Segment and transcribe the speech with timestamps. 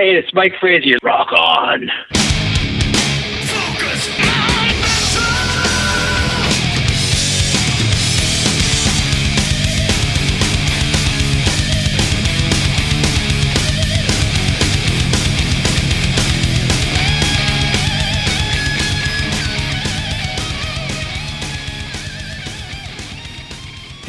[0.00, 0.96] Hey, it's Mike Fraser.
[1.02, 1.90] Rock on.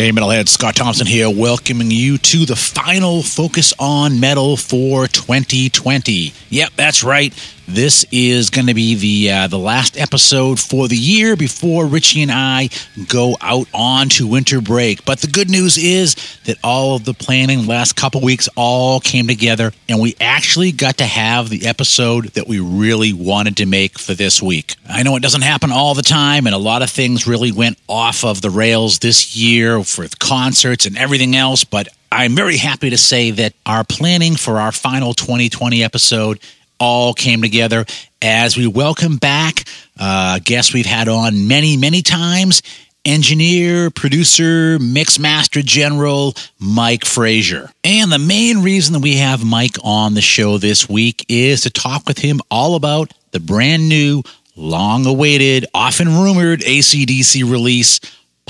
[0.02, 6.34] Hey, Metalhead, Scott Thompson here, welcoming you to the final Focus on Metal for 2020.
[6.50, 7.32] Yep, that's right.
[7.74, 12.22] This is going to be the uh, the last episode for the year before Richie
[12.22, 12.68] and I
[13.08, 15.06] go out on to winter break.
[15.06, 19.26] But the good news is that all of the planning last couple weeks all came
[19.26, 23.98] together, and we actually got to have the episode that we really wanted to make
[23.98, 24.76] for this week.
[24.90, 27.78] I know it doesn't happen all the time, and a lot of things really went
[27.88, 31.64] off of the rails this year for concerts and everything else.
[31.64, 36.42] But I'm very happy to say that our planning for our final 2020 episode
[36.82, 37.86] all came together
[38.24, 39.66] as we welcome back
[40.00, 42.64] uh, guests we've had on many, many times
[43.06, 47.70] engineer, producer, mix master general Mike Fraser.
[47.84, 51.70] And the main reason that we have Mike on the show this week is to
[51.70, 54.24] talk with him all about the brand new,
[54.56, 58.00] long awaited, often rumored ACDC release,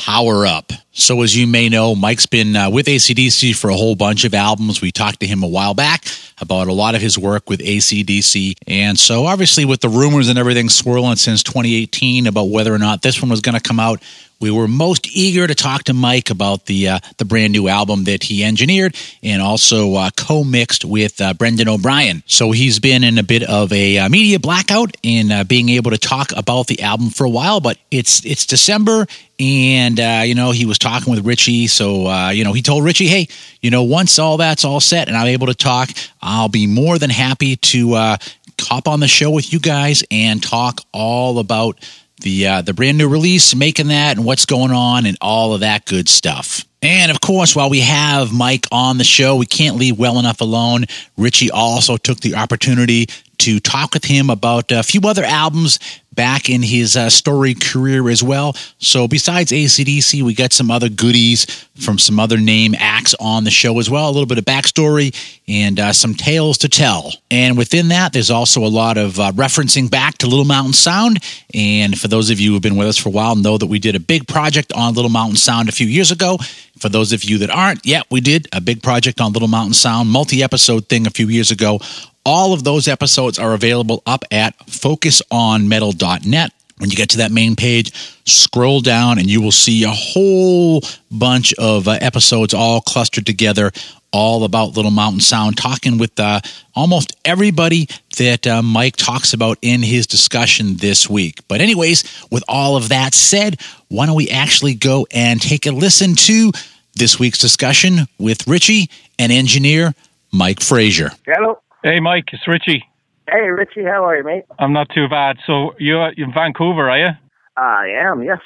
[0.05, 0.73] Power Up.
[0.93, 4.33] So, as you may know, Mike's been uh, with ACDC for a whole bunch of
[4.33, 4.81] albums.
[4.81, 6.05] We talked to him a while back
[6.39, 8.55] about a lot of his work with ACDC.
[8.65, 13.03] And so, obviously, with the rumors and everything swirling since 2018 about whether or not
[13.03, 14.01] this one was going to come out,
[14.41, 18.05] we were most eager to talk to Mike about the uh, the brand new album
[18.05, 22.23] that he engineered and also uh, co-mixed with uh, Brendan O'Brien.
[22.25, 25.91] So he's been in a bit of a uh, media blackout in uh, being able
[25.91, 27.61] to talk about the album for a while.
[27.61, 29.05] But it's it's December,
[29.39, 31.67] and uh, you know he was talking with Richie.
[31.67, 33.27] So you know he told Richie, hey,
[33.61, 36.97] you know once all that's all set and I'm able to talk, I'll be more
[36.97, 38.17] than happy to
[38.59, 41.79] hop on the show with you guys and talk all about
[42.21, 45.61] the uh, the brand new release, making that, and what's going on, and all of
[45.61, 46.65] that good stuff.
[46.81, 50.41] And of course, while we have Mike on the show, we can't leave well enough
[50.41, 50.85] alone.
[51.15, 53.07] Richie also took the opportunity
[53.39, 55.79] to talk with him about a few other albums
[56.13, 58.53] back in his uh, story career as well.
[58.79, 61.45] So besides ACDC, we got some other goodies
[61.75, 64.09] from some other name acts on the show as well.
[64.09, 65.15] A little bit of backstory
[65.47, 67.11] and uh, some tales to tell.
[67.29, 71.19] And within that, there's also a lot of uh, referencing back to Little Mountain Sound.
[71.53, 73.79] And for those of you who've been with us for a while, know that we
[73.79, 76.37] did a big project on Little Mountain Sound a few years ago.
[76.79, 79.73] For those of you that aren't, yeah, we did a big project on Little Mountain
[79.73, 81.79] Sound, multi episode thing a few years ago
[82.25, 86.51] all of those episodes are available up at focusonmetal.net.
[86.77, 87.93] When you get to that main page,
[88.25, 93.71] scroll down and you will see a whole bunch of uh, episodes all clustered together,
[94.11, 96.41] all about Little Mountain Sound, talking with uh,
[96.75, 97.87] almost everybody
[98.17, 101.39] that uh, Mike talks about in his discussion this week.
[101.47, 105.71] But, anyways, with all of that said, why don't we actually go and take a
[105.71, 106.51] listen to
[106.95, 108.89] this week's discussion with Richie
[109.19, 109.93] and engineer
[110.31, 111.11] Mike Fraser.
[111.25, 111.59] Hello.
[111.83, 112.83] Hey, Mike, it's Richie.
[113.27, 114.43] Hey, Richie, how are you, mate?
[114.59, 115.37] I'm not too bad.
[115.47, 117.09] So you're in Vancouver, are you?
[117.57, 118.37] I am, yes.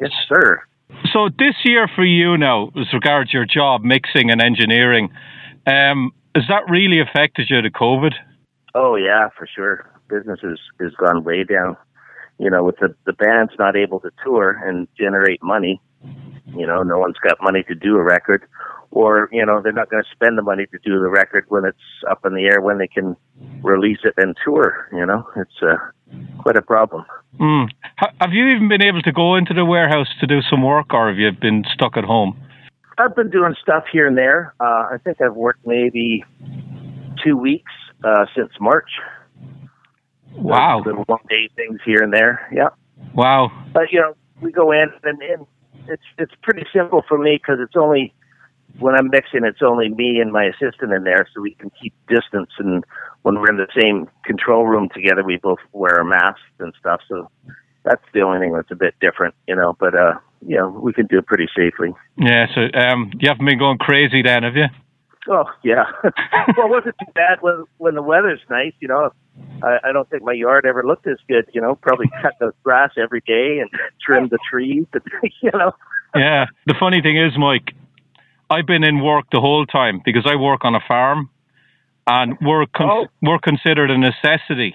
[0.00, 0.62] Yes, sir.
[1.12, 5.10] So this year for you now, as regards your job, mixing and engineering,
[5.66, 8.12] um, has that really affected you, to COVID?
[8.74, 9.90] Oh, yeah, for sure.
[10.08, 11.76] Business has, has gone way down.
[12.38, 15.82] You know, with the, the band's not able to tour and generate money,
[16.56, 18.48] you know, no one's got money to do a record
[18.92, 21.64] or you know they're not going to spend the money to do the record when
[21.64, 21.78] it's
[22.10, 23.16] up in the air when they can
[23.62, 24.88] release it and tour.
[24.92, 25.76] You know, it's uh,
[26.42, 27.04] quite a problem.
[27.40, 27.68] Mm.
[28.20, 31.08] Have you even been able to go into the warehouse to do some work, or
[31.08, 32.36] have you been stuck at home?
[32.98, 34.54] I've been doing stuff here and there.
[34.60, 36.24] Uh, I think I've worked maybe
[37.24, 37.72] two weeks
[38.04, 38.90] uh, since March.
[40.34, 40.82] Wow.
[40.84, 42.46] Little one day things here and there.
[42.52, 42.68] Yeah.
[43.14, 43.50] Wow.
[43.72, 45.46] But you know, we go in and, and
[45.88, 48.14] it's it's pretty simple for me because it's only
[48.80, 51.94] when I'm mixing, it's only me and my assistant in there, so we can keep
[52.08, 52.50] distance.
[52.58, 52.84] And
[53.22, 57.00] when we're in the same control room together, we both wear masks and stuff.
[57.08, 57.30] So
[57.84, 59.76] that's the only thing that's a bit different, you know.
[59.78, 60.14] But uh,
[60.46, 61.92] you know, we can do it pretty safely.
[62.16, 62.46] Yeah.
[62.54, 64.66] So um, you haven't been going crazy then, have you?
[65.28, 65.84] Oh yeah.
[66.02, 68.72] well, it wasn't too bad when when the weather's nice.
[68.80, 69.10] You know,
[69.62, 71.48] I, I don't think my yard ever looked as good.
[71.52, 73.70] You know, probably cut the grass every day and
[74.04, 74.86] trim the trees.
[75.42, 75.72] you know.
[76.14, 76.46] yeah.
[76.66, 77.74] The funny thing is, Mike,
[78.50, 81.30] I've been in work the whole time because I work on a farm,
[82.06, 83.06] and we're con- oh.
[83.22, 84.74] we're considered a necessity.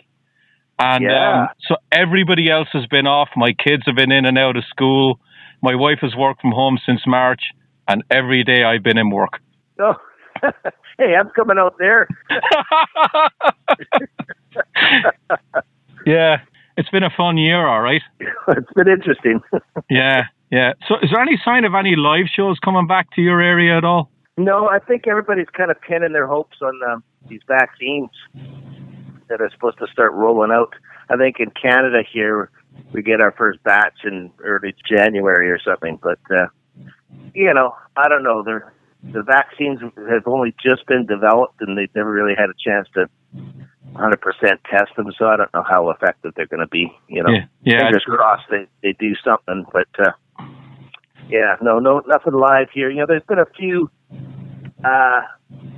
[0.79, 1.41] And yeah.
[1.41, 3.29] um, so everybody else has been off.
[3.35, 5.19] My kids have been in and out of school.
[5.61, 7.41] My wife has worked from home since March,
[7.87, 9.39] and every day I've been in work.
[9.79, 9.95] Oh,
[10.97, 12.07] hey, I'm coming out there.
[16.05, 16.37] yeah,
[16.77, 18.01] it's been a fun year, all right.
[18.19, 19.41] it's been interesting.
[19.89, 20.73] yeah, yeah.
[20.87, 23.83] So, is there any sign of any live shows coming back to your area at
[23.83, 24.09] all?
[24.37, 28.09] No, I think everybody's kind of pinning their hopes on um, these vaccines
[29.29, 30.73] that are supposed to start rolling out.
[31.09, 32.49] I think in Canada here
[32.91, 35.99] we get our first batch in early January or something.
[36.01, 36.47] But uh,
[37.33, 38.43] you know, I don't know.
[38.43, 38.73] They're,
[39.11, 43.09] the vaccines have only just been developed, and they've never really had a chance to
[43.93, 44.17] 100%
[44.69, 45.11] test them.
[45.17, 46.91] So I don't know how effective they're going to be.
[47.07, 47.79] You know, yeah, yeah.
[47.83, 49.65] fingers crossed they they do something.
[49.71, 50.11] But uh,
[51.29, 52.89] yeah, no, no, nothing live here.
[52.89, 53.89] You know, there's been a few.
[54.83, 55.21] Uh,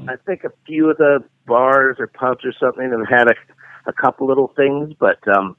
[0.09, 3.93] I think a few of the bars or pubs or something have had a, a
[3.93, 5.55] couple little things, but um,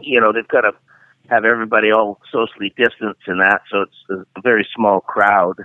[0.00, 0.72] you know they've got to
[1.28, 5.56] have everybody all socially distanced and that, so it's a very small crowd.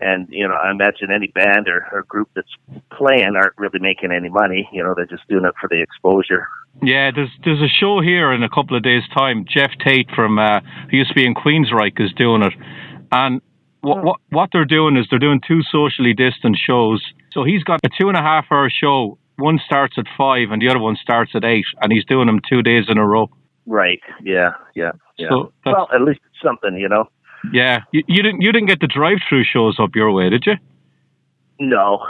[0.00, 2.52] And you know, I imagine any band or, or group that's
[2.90, 4.68] playing aren't really making any money.
[4.72, 6.46] You know, they're just doing it for the exposure.
[6.82, 9.44] Yeah, there's there's a show here in a couple of days' time.
[9.48, 10.60] Geoff Tate from uh,
[10.90, 12.54] who used to be in Queensryche is doing it,
[13.12, 13.42] and
[13.82, 14.06] what, hmm.
[14.06, 17.04] what what they're doing is they're doing two socially distant shows.
[17.32, 19.18] So he's got a two and a half hour show.
[19.36, 22.40] One starts at five and the other one starts at eight, and he's doing them
[22.48, 23.30] two days in a row.
[23.66, 24.00] Right.
[24.22, 24.50] Yeah.
[24.74, 24.92] Yeah.
[25.16, 25.28] Yeah.
[25.30, 27.08] So well, at least it's something, you know.
[27.52, 27.80] Yeah.
[27.92, 28.42] You, you didn't.
[28.42, 30.54] You didn't get the drive-through shows up your way, did you?
[31.58, 32.04] No.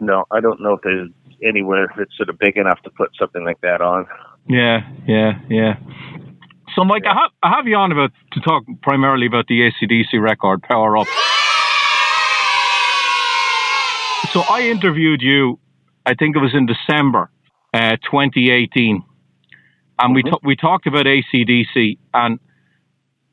[0.00, 0.24] No.
[0.30, 1.10] I don't know if there's
[1.44, 4.06] anywhere that's sort of big enough to put something like that on.
[4.48, 4.88] Yeah.
[5.06, 5.40] Yeah.
[5.48, 5.76] Yeah.
[6.74, 7.12] So, Mike, yeah.
[7.12, 10.96] I, have, I have you on about to talk primarily about the ACDC record, Power
[10.96, 11.06] Up.
[14.32, 15.58] So, I interviewed you,
[16.04, 17.30] I think it was in December
[17.72, 19.02] uh, 2018
[19.98, 20.14] and mm-hmm.
[20.14, 22.38] we t- we talked about ACDC, and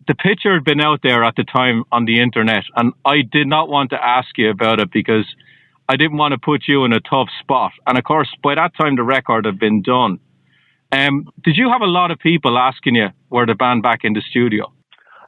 [0.08, 3.48] the picture had been out there at the time on the internet, and I did
[3.48, 5.26] not want to ask you about it because
[5.90, 7.72] I didn't want to put you in a tough spot.
[7.88, 10.20] And of course, by that time, the record had been done.
[10.92, 14.14] Um, did you have a lot of people asking you were the band back in
[14.14, 14.72] the studio?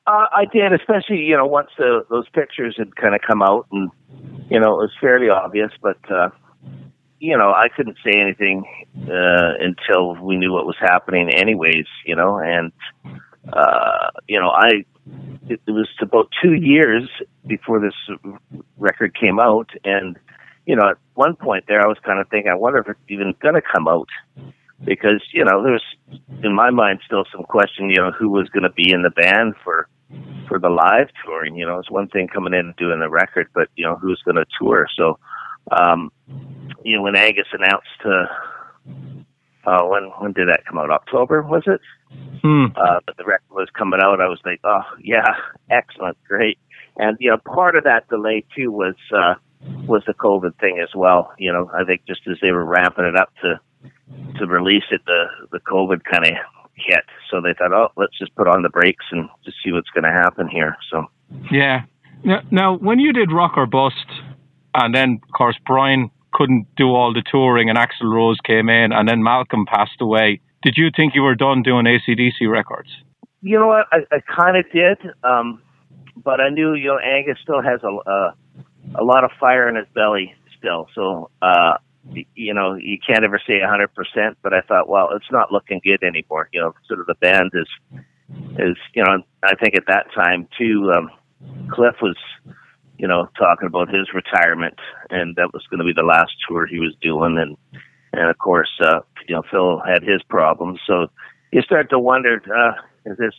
[0.08, 3.66] Uh, I did, especially you know once the, those pictures had kind of come out,
[3.72, 3.90] and
[4.50, 5.72] you know it was fairly obvious.
[5.82, 6.30] But uh,
[7.20, 8.64] you know, I couldn't say anything
[9.10, 11.88] uh, until we knew what was happening, anyways.
[12.06, 12.72] You know, and
[13.54, 14.86] uh, you know, I
[15.48, 17.10] it, it was about two years
[17.46, 17.94] before this
[18.78, 20.18] record came out, and
[20.66, 23.00] you know, at one point there, I was kind of thinking, I wonder if it's
[23.10, 24.10] even going to come out
[24.84, 25.84] because you know, there's
[26.44, 29.12] in my mind still some question, you know, who was going to be in the
[29.12, 29.88] band for
[30.48, 31.56] for the live touring.
[31.56, 34.22] You know, it's one thing coming in and doing the record, but you know, who's
[34.24, 34.88] going to tour?
[34.96, 35.20] So
[35.72, 36.12] um,
[36.84, 38.26] you know, when Angus announced, uh,
[39.66, 40.92] uh, when when did that come out?
[40.92, 41.82] October was it?
[42.42, 42.66] Hmm.
[42.76, 44.22] Uh, but the record was coming out.
[44.22, 45.26] I was like, oh yeah,
[45.70, 46.60] excellent, great.
[46.98, 49.36] And you know, part of that delay too was uh,
[49.88, 51.34] was the COVID thing as well.
[51.38, 53.60] You know, I think just as they were ramping it up to
[54.40, 56.34] to release it, the the COVID kind of
[56.76, 57.04] hit.
[57.32, 60.04] So they thought, oh, let's just put on the brakes and just see what's going
[60.04, 60.78] to happen here.
[60.92, 61.06] So
[61.52, 61.84] yeah.
[62.24, 64.06] Now, now, when you did Rock or Bust,
[64.74, 68.92] and then of course Brian couldn't do all the touring, and Axl Rose came in,
[68.92, 70.42] and then Malcolm passed away.
[70.64, 72.90] Did you think you were done doing ACDC records?
[73.42, 73.88] You know what?
[73.92, 75.62] I, I kind of did, um,
[76.24, 78.34] but I knew you know Angus still has a
[79.00, 80.88] a lot of fire in his belly still.
[80.94, 81.78] So uh,
[82.36, 84.38] you know you can't ever say a hundred percent.
[84.42, 86.50] But I thought, well, it's not looking good anymore.
[86.52, 88.02] You know, sort of the band is
[88.60, 90.92] is you know I think at that time too.
[90.96, 91.10] Um,
[91.70, 92.18] Cliff was
[92.98, 94.76] you know, talking about his retirement,
[95.10, 97.58] and that was going to be the last tour he was doing, and
[98.14, 101.08] and of course, uh, you know, Phil had his problems, so
[101.52, 103.34] you start to wonder, uh, is this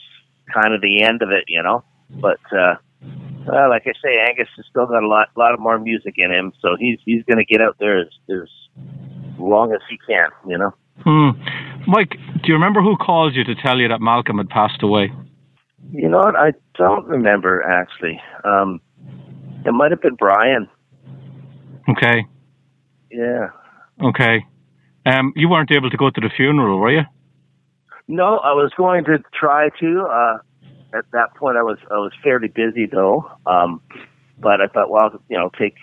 [0.53, 1.85] kind of the end of it, you know?
[2.11, 2.77] But uh,
[3.49, 6.31] uh, like I say, Angus has still got a lot, lot of more music in
[6.31, 8.49] him, so he's he's going to get out there as, as
[9.39, 10.73] long as he can, you know.
[11.05, 11.31] Hmm.
[11.87, 15.13] Mike, do you remember who called you to tell you that Malcolm had passed away?
[15.93, 16.37] You know what?
[16.37, 18.21] I don't remember actually.
[18.45, 18.81] Um,
[19.67, 20.69] it might have been Brian.
[21.89, 22.27] Okay.
[23.11, 23.49] Yeah.
[24.03, 24.45] Okay.
[25.05, 27.03] Um, you weren't able to go to the funeral, were you?
[28.09, 30.03] No, I was going to try to.
[30.03, 30.39] Uh,
[30.97, 33.31] at that point, I was I was fairly busy though.
[33.47, 33.81] Um,
[34.39, 35.77] but I thought, well, you know, take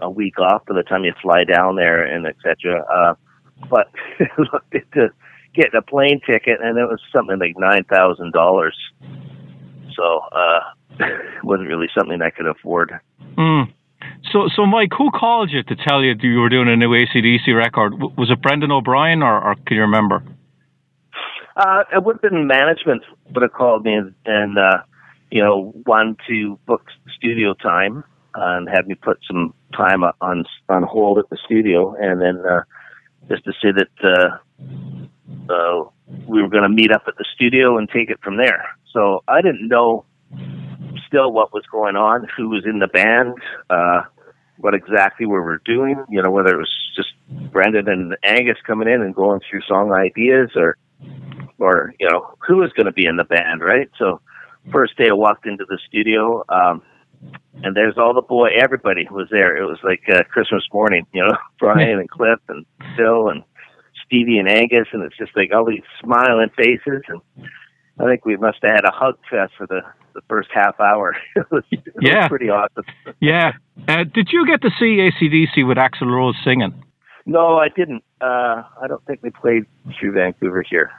[0.00, 2.84] a week off by the time you fly down there and etc.
[2.92, 3.14] Uh,
[3.70, 3.90] but
[4.52, 5.10] looked into
[5.54, 8.76] getting a plane ticket, and it was something like nine thousand dollars.
[9.96, 10.60] So uh,
[11.44, 12.92] wasn't really something I could afford.
[13.36, 13.72] Mm.
[14.32, 17.56] So, so Mike, who called you to tell you you were doing a new ACDC
[17.56, 17.94] record?
[18.16, 20.22] Was it Brendan O'Brien, or, or can you remember?
[21.56, 23.02] Uh, it would have been management
[23.32, 24.78] would have called me and, and uh,
[25.30, 28.04] you know, wanted to book studio time.
[28.34, 32.62] and had me put some time on on hold at the studio, and then uh,
[33.28, 35.84] just to say that uh, uh,
[36.26, 38.64] we were going to meet up at the studio and take it from there.
[38.92, 40.04] So I didn't know
[41.06, 43.34] still what was going on, who was in the band,
[43.70, 44.02] uh,
[44.58, 46.04] what exactly were we were doing.
[46.08, 47.08] You know, whether it was just
[47.52, 50.76] Brendan and Angus coming in and going through song ideas, or
[51.58, 53.90] or you know who was going to be in the band, right?
[53.98, 54.20] So
[54.72, 56.44] first day I walked into the studio.
[56.48, 56.82] Um,
[57.62, 59.56] and there's all the boy, everybody was there.
[59.56, 63.42] It was like uh, Christmas morning, you know, Brian and Cliff and Phil and
[64.04, 67.02] Stevie and Angus, and it's just like all these smiling faces.
[67.08, 67.20] And
[67.98, 69.80] I think we must have had a hug fest for the
[70.16, 71.14] the first half hour.
[71.36, 72.84] it, was, it yeah, was pretty awesome.
[73.20, 73.52] yeah.
[73.86, 76.82] Uh, did you get to see ACDC with Axl Rose singing?
[77.26, 78.02] No, I didn't.
[78.20, 79.64] Uh, I don't think they played
[79.98, 80.90] through Vancouver here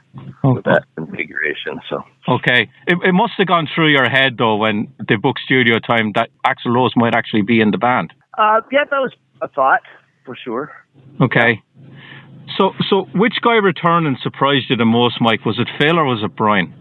[0.44, 1.80] oh, with that configuration.
[1.88, 5.78] So okay, it, it must have gone through your head though when they booked studio
[5.78, 8.12] time that Axl Rose might actually be in the band.
[8.36, 9.80] Uh, yeah, that was a thought
[10.24, 10.70] for sure.
[11.20, 11.62] Okay.
[12.58, 15.44] So, so which guy returned and surprised you the most, Mike?
[15.44, 16.74] Was it Phil or was it Brian?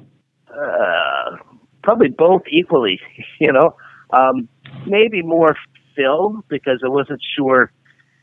[0.58, 1.38] Uh,
[1.84, 3.00] probably both equally.
[3.40, 3.76] You know,
[4.10, 4.50] um,
[4.88, 5.56] maybe more
[5.96, 7.72] Phil because I wasn't sure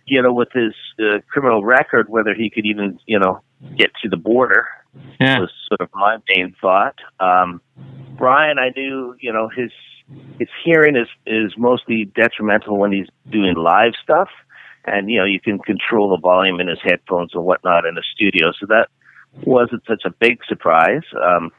[0.07, 3.41] you know, with his uh, criminal record, whether he could even, you know,
[3.79, 4.67] get to the border
[5.21, 5.41] yeah.
[5.41, 6.97] was sort of my main thought.
[7.21, 7.61] Um,
[8.17, 9.71] Brian, I knew, you know, his
[10.39, 14.29] his hearing is is mostly detrimental when he's doing live stuff,
[14.85, 18.05] and you know, you can control the volume in his headphones and whatnot in the
[18.15, 18.89] studio, so that
[19.45, 21.03] wasn't such a big surprise.
[21.21, 21.51] Um,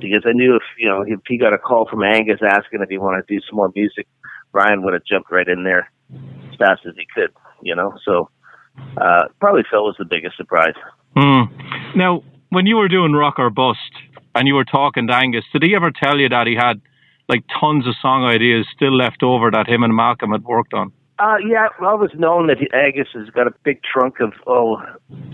[0.00, 2.88] because I knew if you know if he got a call from Angus asking if
[2.88, 4.06] he wanted to do some more music,
[4.52, 7.30] Brian would have jumped right in there as fast as he could
[7.64, 7.94] you know.
[8.04, 8.30] So
[8.96, 10.74] uh, probably Phil was the biggest surprise.
[11.16, 11.96] Mm.
[11.96, 13.78] Now, when you were doing Rock or Bust
[14.34, 16.80] and you were talking to Angus, did he ever tell you that he had
[17.28, 20.92] like tons of song ideas still left over that him and Malcolm had worked on?
[21.18, 24.82] Uh, yeah, well, it was known that Angus has got a big trunk of oh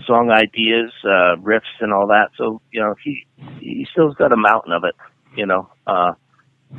[0.05, 2.29] song ideas, uh, riffs, and all that.
[2.37, 3.25] So you know, he
[3.59, 4.95] he still's got a mountain of it.
[5.35, 6.13] You know, uh,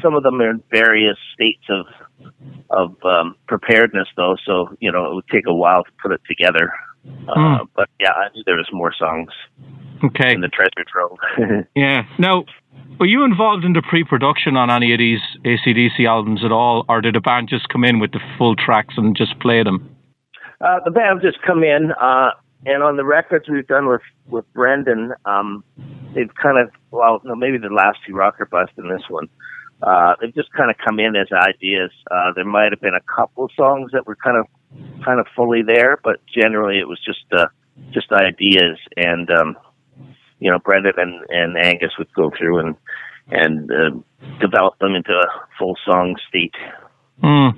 [0.01, 1.87] some of them are in various states of
[2.71, 4.37] of um, preparedness, though.
[4.47, 6.73] So you know, it would take a while to put it together.
[7.29, 7.69] Uh, mm.
[7.75, 9.33] But yeah, I knew there was more songs.
[10.05, 10.33] Okay.
[10.33, 11.19] In the treasure trove.
[11.77, 12.07] yeah.
[12.19, 12.45] Now,
[12.99, 17.01] were you involved in the pre-production on any of these ACDC albums at all, or
[17.01, 19.95] did the band just come in with the full tracks and just play them?
[20.61, 22.31] Uh, the band just come in, uh,
[22.65, 25.65] and on the records we've done with with Brendan, um,
[26.15, 29.29] they've kind of well, no, maybe the last two Rock or Bust and this one
[29.83, 31.91] uh, they've just kind of come in as ideas.
[32.11, 34.47] Uh, there might have been a couple songs that were kind of
[35.05, 37.47] kind of fully there, but generally it was just uh,
[37.91, 38.79] just ideas.
[38.97, 39.57] And um,
[40.43, 42.77] you know, Brendan and, and Angus would go through and
[43.31, 43.91] and uh,
[44.41, 46.55] develop them into a full song state.
[47.23, 47.53] Mm.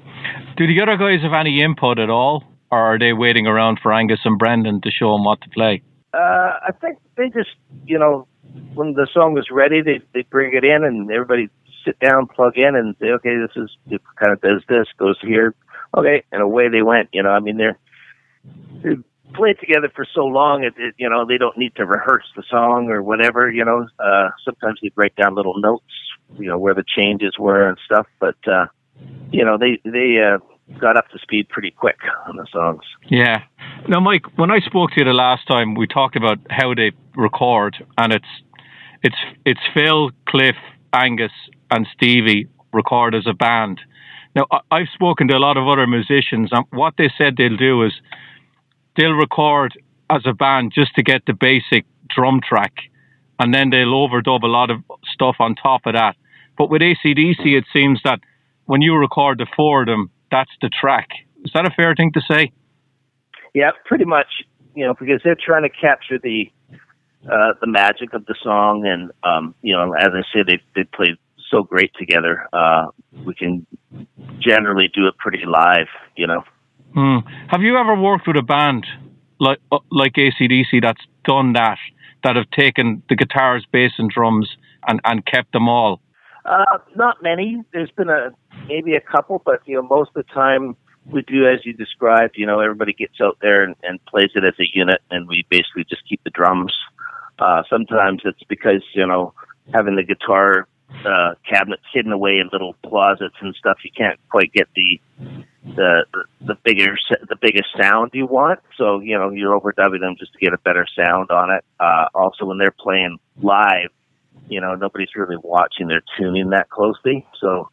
[0.59, 3.91] Do the other guys have any input at all, or are they waiting around for
[3.91, 5.83] Angus and Brendan to show them what to play?
[6.13, 8.29] Uh, I think they just, you know,
[8.75, 11.49] when the song was ready, they they bring it in, and everybody
[11.87, 15.17] sit down, plug in, and say, okay, this is it kind of does this, goes
[15.23, 15.55] here,
[15.97, 17.09] okay, and away they went.
[17.15, 17.79] You know, I mean, they're
[18.83, 18.97] they
[19.35, 22.43] played together for so long, it, it you know they don't need to rehearse the
[22.51, 23.51] song or whatever.
[23.51, 25.85] You know, uh, sometimes they break down little notes,
[26.39, 28.67] you know, where the changes were and stuff, but uh,
[29.31, 30.39] you know, they they uh,
[30.81, 32.83] got up to speed pretty quick on the songs.
[33.09, 33.43] Yeah.
[33.89, 36.93] Now, Mike, when I spoke to you the last time, we talked about how they
[37.17, 38.33] record, and it's
[39.03, 40.57] it's it's Phil, Cliff,
[40.93, 41.33] Angus,
[41.71, 43.81] and Stevie record as a band.
[44.35, 47.85] Now, I've spoken to a lot of other musicians, and what they said they'll do
[47.85, 47.93] is
[48.97, 49.75] they'll record
[50.11, 52.73] as a band just to get the basic drum track,
[53.39, 54.81] and then they'll overdub a lot of
[55.13, 56.17] stuff on top of that.
[56.57, 58.21] But with ACDC, it seems that
[58.67, 61.09] when you record the four of them, that's the track.
[61.45, 62.53] Is that a fair thing to say?
[63.55, 64.27] Yeah, pretty much.
[64.75, 66.51] You know, because they're trying to capture the
[67.31, 70.85] uh, the magic of the song, and um, you know, as I said, they they
[70.85, 71.17] played
[71.51, 72.49] so great together.
[72.53, 72.87] Uh,
[73.25, 73.67] we can
[74.41, 75.87] generally do it pretty live,
[76.17, 76.43] you know.
[76.97, 77.23] Mm.
[77.49, 78.87] Have you ever worked with a band
[79.41, 81.79] like uh, like ACDC that's done that,
[82.23, 86.01] that have taken the guitars, bass, and drums and, and kept them all?
[86.45, 87.63] Uh, not many.
[87.73, 88.31] There's been a
[88.69, 92.35] maybe a couple, but you know, most of the time we do as you described.
[92.37, 95.45] You know, everybody gets out there and, and plays it as a unit, and we
[95.51, 96.75] basically just keep the drums.
[97.39, 99.35] Uh, sometimes it's because you know
[99.73, 100.69] having the guitar
[101.05, 103.79] uh, cabinets hidden away in little closets and stuff.
[103.85, 105.01] You can't quite get the
[105.65, 106.05] the
[106.41, 106.97] the bigger
[107.29, 108.61] the biggest sound you want.
[108.77, 111.65] So you know you're overdubbing them just to get a better sound on it.
[111.81, 113.91] Uh, also, when they're playing live,
[114.49, 117.25] You know, nobody's really watching their tuning that closely.
[117.41, 117.71] So,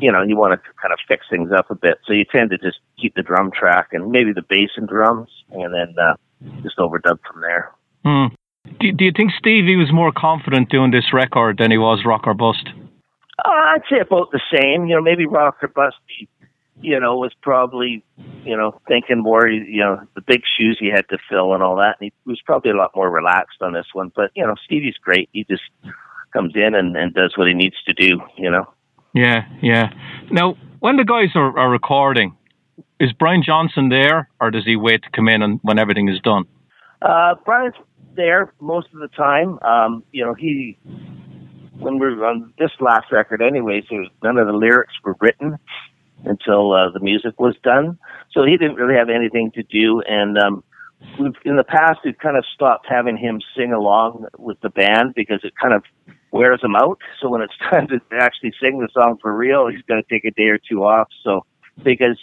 [0.00, 1.98] you know, you want to kind of fix things up a bit.
[2.06, 5.28] So you tend to just keep the drum track and maybe the bass and drums,
[5.50, 6.14] and then uh,
[6.62, 7.72] just overdub from there.
[8.04, 8.34] Hmm.
[8.80, 12.26] Do, do you think Stevie was more confident doing this record than he was Rock
[12.26, 12.68] or Bust?
[13.44, 14.86] Uh, I'd say about the same.
[14.86, 15.96] You know, maybe Rock or Bust,
[16.80, 18.04] you know, was probably,
[18.44, 21.76] you know, thinking more, you know, the big shoes he had to fill and all
[21.76, 21.96] that.
[22.00, 24.12] And he was probably a lot more relaxed on this one.
[24.14, 25.28] But, you know, Stevie's great.
[25.32, 25.62] He just
[26.32, 28.66] comes in and, and does what he needs to do, you know.
[29.14, 29.92] Yeah, yeah.
[30.30, 32.36] Now, when the guys are, are recording,
[33.00, 36.20] is Brian Johnson there or does he wait to come in and when everything is
[36.20, 36.44] done?
[37.00, 37.74] Uh, Brian's
[38.18, 39.58] there most of the time.
[39.62, 40.76] Um, you know, he
[41.78, 45.56] when we are on this last record, anyways, was, none of the lyrics were written
[46.24, 47.96] until uh, the music was done,
[48.32, 50.02] so he didn't really have anything to do.
[50.06, 50.64] And um,
[51.18, 55.14] we've in the past we've kind of stopped having him sing along with the band
[55.14, 55.82] because it kind of
[56.32, 56.98] wears him out.
[57.22, 60.24] So when it's time to actually sing the song for real, he's going to take
[60.24, 61.08] a day or two off.
[61.24, 61.46] So
[61.82, 62.18] because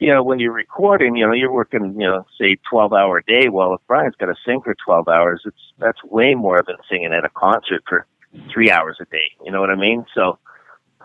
[0.00, 3.48] you know, when you're recording, you know, you're working, you know, say 12 hour day.
[3.48, 7.12] Well, if Brian's got to sing for 12 hours, it's, that's way more than singing
[7.12, 8.06] at a concert for
[8.52, 9.32] three hours a day.
[9.44, 10.04] You know what I mean?
[10.14, 10.38] So,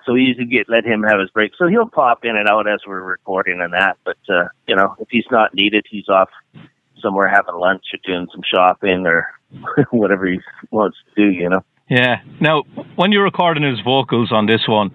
[0.06, 1.54] so we usually get, let him have his break.
[1.58, 3.98] So he'll pop in and out as we're recording and that.
[4.04, 6.30] But, uh, you know, if he's not needed, he's off
[7.02, 9.28] somewhere having lunch or doing some shopping or
[9.92, 10.40] whatever he
[10.72, 11.64] wants to do, you know?
[11.90, 12.22] Yeah.
[12.40, 12.64] Now,
[12.96, 14.92] when you're recording his vocals on this one,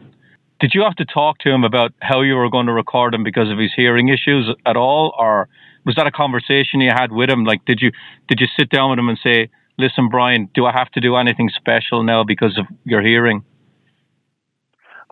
[0.61, 3.23] did you have to talk to him about how you were going to record him
[3.23, 5.49] because of his hearing issues at all, or
[5.87, 7.45] was that a conversation you had with him?
[7.45, 7.93] Like, did you
[8.29, 11.17] did you sit down with him and say, "Listen, Brian, do I have to do
[11.17, 13.45] anything special now because of your hearing?"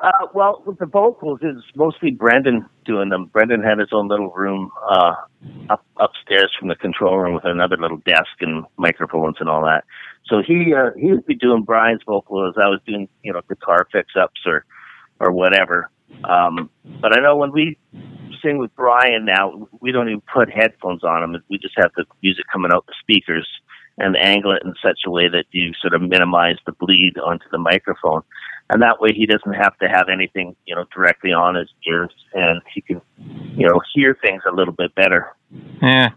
[0.03, 3.27] Uh, well, with the vocals, it's mostly Brendan doing them.
[3.33, 5.15] Brendan had his own little room uh,
[5.71, 9.85] up upstairs from the control room with another little desk and microphones and all that.
[10.27, 12.57] So he uh, he would be doing Brian's vocals.
[12.59, 14.65] I was doing you know guitar fix ups or
[15.21, 15.91] or whatever.
[16.25, 16.71] Um,
[17.01, 17.79] but I know when we
[18.43, 21.43] sing with Brian now, we don't even put headphones on him.
[21.51, 23.47] We just have the music coming out the speakers
[23.99, 27.47] and angle it in such a way that you sort of minimize the bleed onto
[27.51, 28.23] the microphone.
[28.69, 32.11] And that way he doesn't have to have anything, you know, directly on his ears
[32.35, 33.01] and he can,
[33.57, 35.29] you know, hear things a little bit better.
[35.81, 36.11] Yeah.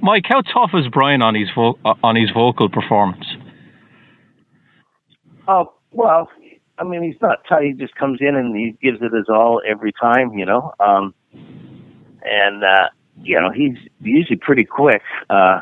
[0.00, 3.26] Mike, how tough is Brian on his vo- on his vocal performance?
[5.48, 6.30] Oh, well,
[6.78, 7.64] I mean, he's not tight.
[7.64, 10.72] He just comes in and he gives it his all every time, you know.
[10.80, 11.14] Um,
[12.22, 12.88] and uh,
[13.22, 15.02] you know, he's usually pretty quick.
[15.28, 15.60] Uh,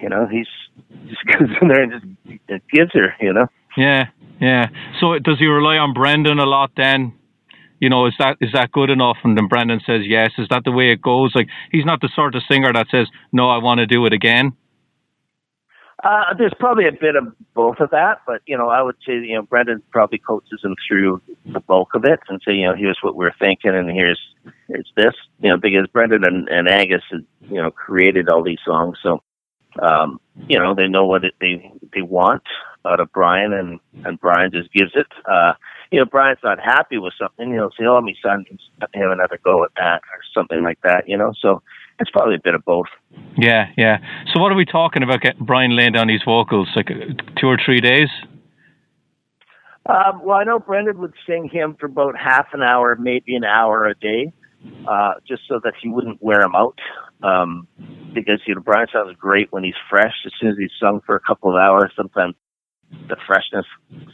[0.00, 0.46] you know, he's
[1.08, 2.16] just goes in there and
[2.48, 3.46] just gives her, you know.
[3.76, 4.06] Yeah,
[4.40, 4.66] yeah.
[5.00, 7.14] So does he rely on Brendan a lot then?
[7.80, 9.16] You know, is that is that good enough?
[9.24, 10.30] And then Brendan says yes.
[10.38, 11.34] Is that the way it goes?
[11.34, 14.12] Like he's not the sort of singer that says no, I want to do it
[14.12, 14.52] again.
[16.02, 19.14] Uh, there's probably a bit of both of that, but you know, I would say
[19.14, 22.74] you know Brendan probably coaches him through the bulk of it and say you know
[22.74, 24.20] here's what we're thinking and here's
[24.66, 28.58] here's this you know because Brendan and, and Angus had, you know created all these
[28.64, 29.22] songs, so
[29.80, 32.42] um, you know they know what it, they they want
[32.84, 35.06] out of Brian and and Brian just gives it.
[35.24, 35.52] Uh,
[35.92, 38.46] you know, Brian's not happy with something, know, say, oh, my son
[38.80, 41.34] have another go at that or something like that, you know.
[41.38, 41.62] So
[41.98, 42.86] it's probably a bit of both.
[43.36, 43.98] Yeah, yeah.
[44.32, 45.20] So what are we talking about?
[45.20, 48.08] Getting Brian laying down these vocals like uh, two or three days?
[49.86, 53.44] Um, well, I know Brendan would sing him for about half an hour, maybe an
[53.44, 54.32] hour a day,
[54.88, 56.78] uh, just so that he wouldn't wear him out.
[57.22, 57.68] Um,
[58.12, 60.14] because you know Brian sounds great when he's fresh.
[60.26, 62.34] As soon as he's sung for a couple of hours, sometimes
[63.08, 63.66] the freshness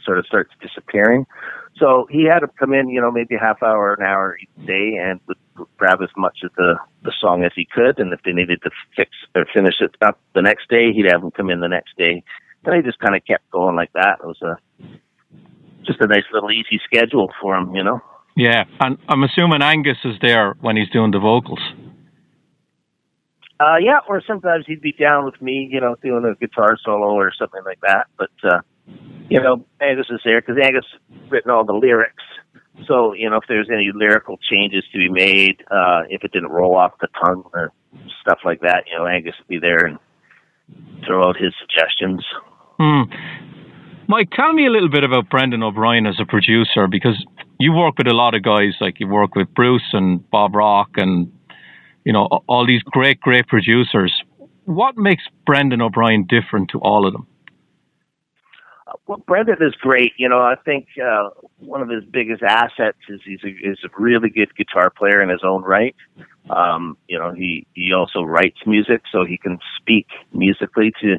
[0.03, 1.25] sort of starts disappearing.
[1.77, 4.67] So he had to come in, you know, maybe a half hour, an hour each
[4.67, 5.37] day, and would
[5.77, 7.99] grab as much of the the song as he could.
[7.99, 11.21] And if they needed to fix or finish it up the next day, he'd have
[11.21, 12.23] them come in the next day.
[12.65, 14.19] And he just kind of kept going like that.
[14.21, 14.57] It was a
[15.85, 18.01] just a nice little easy schedule for him, you know.
[18.35, 21.59] Yeah, and I'm assuming Angus is there when he's doing the vocals.
[23.59, 27.13] Uh, yeah, or sometimes he'd be down with me, you know, doing a guitar solo
[27.13, 28.07] or something like that.
[28.17, 28.61] But uh,
[29.29, 30.85] you know, Angus is there because Angus
[31.29, 32.23] written all the lyrics.
[32.87, 36.49] So you know, if there's any lyrical changes to be made, uh, if it didn't
[36.49, 37.73] roll off the tongue or
[38.21, 39.99] stuff like that, you know, Angus would be there and
[41.05, 42.25] throw out his suggestions.
[42.79, 43.03] Hmm.
[44.07, 47.23] Mike, tell me a little bit about Brendan O'Brien as a producer because
[47.59, 50.91] you work with a lot of guys, like you work with Bruce and Bob Rock
[50.95, 51.31] and
[52.09, 54.11] you know all these great, great producers.
[54.65, 57.27] What makes Brendan O'Brien different to all of them?
[59.05, 60.13] well, Brendan is great.
[60.17, 63.89] You know, I think uh, one of his biggest assets is he's a, he's a
[64.01, 65.95] really good guitar player in his own right.
[66.49, 71.17] Um, you know, he he also writes music, so he can speak musically to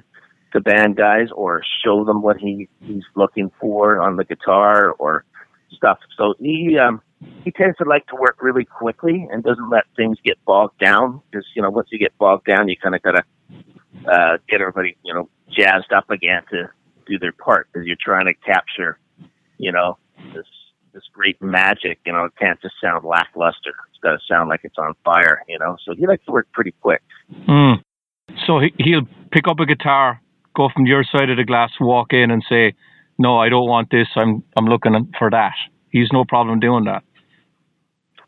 [0.54, 5.24] to band guys or show them what he he's looking for on the guitar or
[5.70, 6.00] stuff.
[6.16, 7.00] So he um,
[7.44, 11.20] he tends to like to work really quickly and doesn't let things get bogged down
[11.30, 13.22] because you know once you get bogged down, you kind of gotta
[14.10, 16.70] uh, get everybody you know jazzed up again to
[17.06, 18.98] do their part because you're trying to capture
[19.58, 19.98] you know
[20.34, 20.46] this
[20.92, 21.98] this great magic.
[22.04, 23.72] You know, it can't just sound lackluster.
[23.90, 25.42] It's got to sound like it's on fire.
[25.48, 27.02] You know, so he likes to work pretty quick.
[27.48, 27.82] Mm.
[28.46, 30.20] So he, he'll pick up a guitar,
[30.56, 32.74] go from your side of the glass, walk in, and say,
[33.18, 34.08] "No, I don't want this.
[34.16, 35.54] I'm I'm looking for that."
[35.90, 37.02] He's no problem doing that.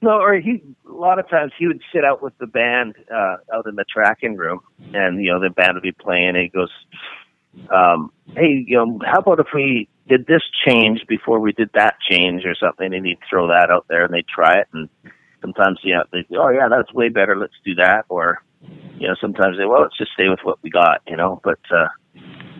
[0.02, 3.36] No, or he a lot of times he would sit out with the band uh,
[3.54, 4.60] out in the tracking room,
[4.92, 6.70] and you know the band would be playing, and he goes,
[7.72, 11.94] um, "Hey, you know, how about if we did this change before we did that
[12.10, 14.88] change or something?" And he'd throw that out there, and they'd try it, and
[15.40, 17.36] sometimes yeah, they oh yeah, that's way better.
[17.36, 18.42] Let's do that, or
[18.98, 21.40] you know, sometimes they well, let's just stay with what we got, you know.
[21.44, 21.88] But uh,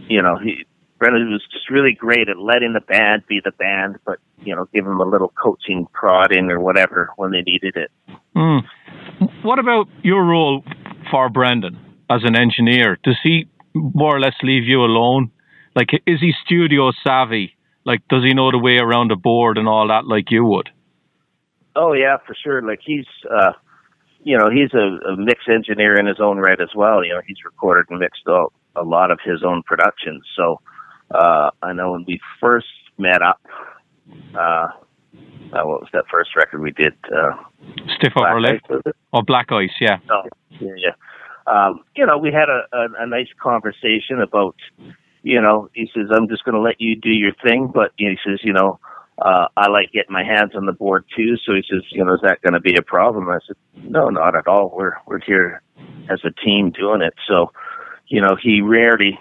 [0.08, 0.64] you know, he
[1.02, 4.68] Brendan was just really great at letting the band be the band, but you know,
[4.72, 7.90] give them a little coaching prodding or whatever when they needed it.
[8.36, 8.60] Mm.
[9.42, 10.62] What about your role
[11.10, 11.76] for Brendan
[12.08, 13.00] as an engineer?
[13.02, 15.32] Does he more or less leave you alone?
[15.74, 17.56] Like, is he studio savvy?
[17.84, 20.70] Like, does he know the way around a board and all that like you would?
[21.74, 22.62] Oh yeah, for sure.
[22.62, 23.54] Like he's, uh,
[24.22, 27.04] you know, he's a, a mix engineer in his own right as well.
[27.04, 30.22] You know, he's recorded and mixed a lot of his own productions.
[30.36, 30.60] So
[31.14, 32.66] uh, I know when we first
[32.98, 33.40] met up,
[34.34, 34.68] uh,
[35.52, 36.94] uh, what was that first record we did?
[37.04, 37.32] Uh,
[37.96, 38.60] Stiff Upper Lip
[39.12, 39.98] or Black Ice, yeah.
[40.10, 40.22] Oh,
[40.60, 40.92] yeah, yeah.
[41.46, 44.56] Um, you know, we had a, a, a nice conversation about,
[45.22, 48.16] you know, he says, I'm just going to let you do your thing, but he
[48.24, 48.78] says, you know,
[49.18, 51.36] uh, I like getting my hands on the board too.
[51.44, 53.28] So he says, you know, is that going to be a problem?
[53.28, 54.72] I said, no, not at all.
[54.74, 55.62] We're we're here
[56.10, 57.14] as a team doing it.
[57.28, 57.52] So,
[58.08, 59.18] you know, he rarely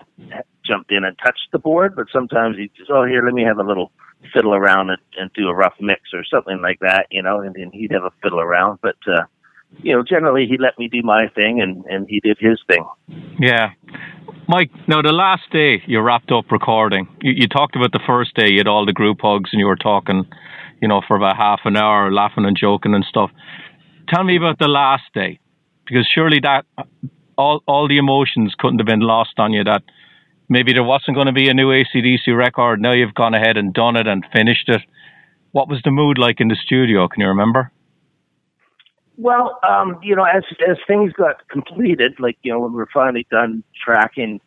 [0.72, 3.60] jumped in and touched the board, but sometimes he just, oh, here, let me have
[3.60, 3.90] a little
[4.34, 7.54] fiddle around and, and do a rough mix or something like that, you know, and
[7.56, 8.80] then he'd have a fiddle around.
[8.82, 9.24] But, uh,
[9.86, 12.84] you know, generally he let me do my thing and, and he did his thing.
[13.40, 13.68] Yeah.
[14.48, 18.32] Mike, now the last day you wrapped up recording, you, you talked about the first
[18.36, 20.20] day, you had all the group hugs and you were talking,
[20.82, 23.32] you know, for about half an hour, laughing and joking and stuff.
[24.10, 25.40] Tell me about the last day,
[25.86, 26.66] because surely that
[27.38, 29.64] all all the emotions couldn't have been lost on you.
[29.64, 29.84] That
[30.52, 32.82] maybe there wasn't going to be a new ACDC record.
[32.82, 34.82] Now you've gone ahead and done it and finished it.
[35.54, 37.08] What was the mood like in the studio?
[37.08, 37.72] Can you remember?
[39.18, 42.90] Well, um, you know, as as things got completed, like you know, when we were
[42.94, 44.42] finally done tracking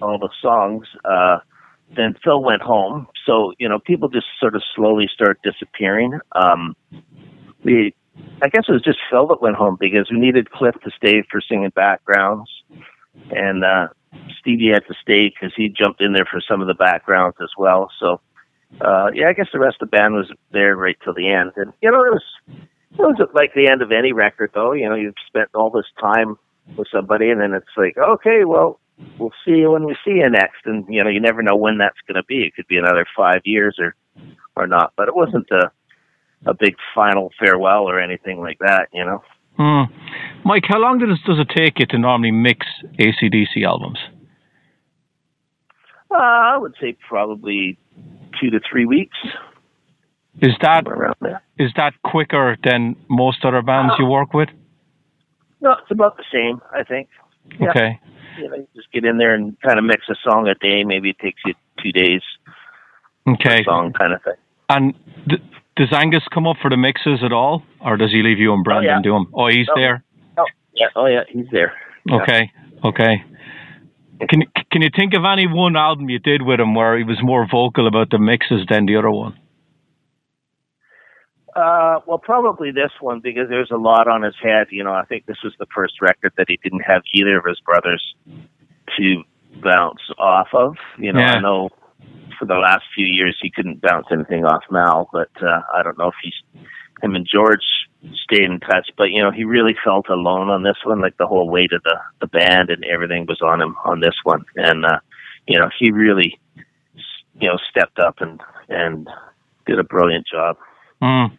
[0.00, 1.38] all the songs, uh,
[1.96, 3.08] then Phil went home.
[3.26, 6.18] So you know, people just sort of slowly start disappearing.
[6.32, 6.76] Um,
[7.64, 7.94] we,
[8.42, 11.22] I guess it was just Phil that went home because we needed Cliff to stay
[11.30, 12.50] for singing backgrounds,
[13.30, 13.88] and uh,
[14.38, 17.50] Stevie had to stay because he jumped in there for some of the backgrounds as
[17.56, 17.90] well.
[17.98, 18.20] So,
[18.80, 21.52] uh, yeah, I guess the rest of the band was there right till the end.
[21.56, 24.72] And, you know, it was, it was like the end of any record though.
[24.72, 26.36] You know, you've spent all this time
[26.76, 28.80] with somebody and then it's like, okay, well,
[29.18, 30.64] we'll see you when we see you next.
[30.64, 32.44] And, you know, you never know when that's going to be.
[32.44, 33.94] It could be another five years or,
[34.56, 35.70] or not, but it wasn't a,
[36.46, 39.22] a big final farewell or anything like that, you know?
[39.58, 39.86] Mm.
[40.44, 42.66] Mike, how long does does it take you to normally mix
[42.98, 43.98] ACDC albums?
[46.10, 47.78] Uh, I would say probably
[48.40, 49.16] two to three weeks.
[50.40, 50.84] Is that
[51.58, 54.48] is that quicker than most other bands you work with?
[55.60, 56.60] No, it's about the same.
[56.74, 57.08] I think.
[57.60, 57.70] Yeah.
[57.70, 58.00] Okay.
[58.38, 60.84] You know, just get in there and kind of mix a song a day.
[60.84, 62.22] Maybe it takes you two days.
[63.28, 63.62] Okay.
[63.64, 64.34] Song kind of thing.
[64.70, 64.94] And
[65.28, 65.42] th-
[65.76, 68.62] does Angus come up for the mixes at all, or does he leave you and
[68.64, 69.02] Brendan oh, yeah.
[69.02, 69.32] do them?
[69.34, 70.04] Oh, he's oh, there.
[70.36, 70.86] Oh, yeah.
[70.94, 71.22] Oh, yeah.
[71.28, 71.72] He's there.
[72.10, 72.50] Okay.
[72.54, 72.88] Yeah.
[72.88, 73.24] Okay.
[74.28, 77.18] Can can you think of any one album you did with him where he was
[77.22, 79.36] more vocal about the mixes than the other one?
[81.56, 84.68] Uh, well, probably this one because there's a lot on his head.
[84.70, 87.44] You know, I think this was the first record that he didn't have either of
[87.44, 88.14] his brothers
[88.96, 89.22] to
[89.62, 90.76] bounce off of.
[90.98, 91.34] You know, yeah.
[91.34, 91.70] I know
[92.38, 95.98] for the last few years he couldn't bounce anything off Mal, but uh, I don't
[95.98, 96.34] know if he's
[97.02, 97.64] him and George
[98.24, 98.88] stayed in touch.
[98.96, 101.00] But you know, he really felt alone on this one.
[101.00, 104.14] Like the whole weight of the the band and everything was on him on this
[104.24, 104.98] one, and uh,
[105.46, 106.38] you know, he really
[107.40, 109.08] you know stepped up and and
[109.66, 110.56] did a brilliant job.
[111.02, 111.38] Mm.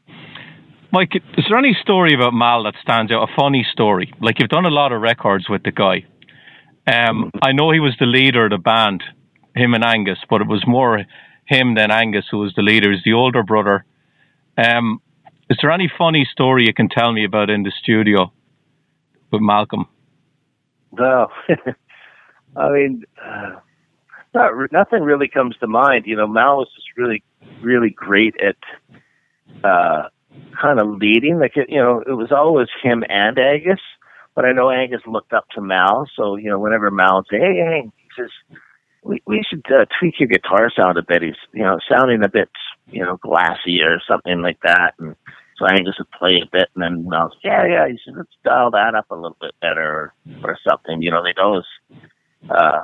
[0.91, 3.27] Mike, is there any story about Mal that stands out?
[3.27, 4.13] A funny story?
[4.21, 6.05] Like you've done a lot of records with the guy.
[6.85, 9.03] Um, I know he was the leader of the band,
[9.55, 11.03] him and Angus, but it was more
[11.45, 12.91] him than Angus who was the leader.
[12.91, 13.85] He's the older brother.
[14.57, 15.01] Um,
[15.49, 18.31] is there any funny story you can tell me about in the studio
[19.31, 19.87] with Malcolm?
[20.91, 21.27] No,
[22.55, 23.59] I mean, uh,
[24.33, 26.05] not nothing really comes to mind.
[26.05, 27.23] You know, Mal was just really,
[27.61, 28.55] really great at
[29.63, 30.09] uh,
[30.59, 31.39] kind of leading.
[31.39, 33.79] Like it, you know, it was always him and Angus,
[34.35, 36.07] but I know Angus looked up to Mal.
[36.15, 38.29] So you know, whenever Mal would say, "Hey, hey," he says,
[39.03, 42.29] "We we should uh, tweak your guitar sound a bit." He's you know sounding a
[42.29, 42.49] bit
[42.87, 45.15] you know glassy or something like that, and
[45.57, 48.71] so Angus would play a bit, and then Mal said, "Yeah, yeah," said, "Let's dial
[48.71, 50.13] that up a little bit better,"
[50.43, 51.01] or, something.
[51.01, 51.65] You know, they'd always.
[52.49, 52.83] Uh,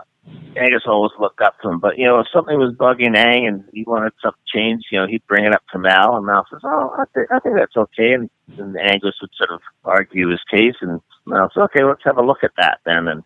[0.55, 1.79] Angus always looked up to him.
[1.79, 5.08] But you know, if something was bugging Ang and he wanted something changed, you know,
[5.08, 7.75] he'd bring it up to Mal, and Mal says, "Oh, I, th- I think that's
[7.75, 12.03] okay." And, and Angus would sort of argue his case, and Mal says, "Okay, let's
[12.05, 13.23] have a look at that then." And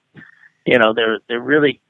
[0.65, 1.81] you know, they're they're really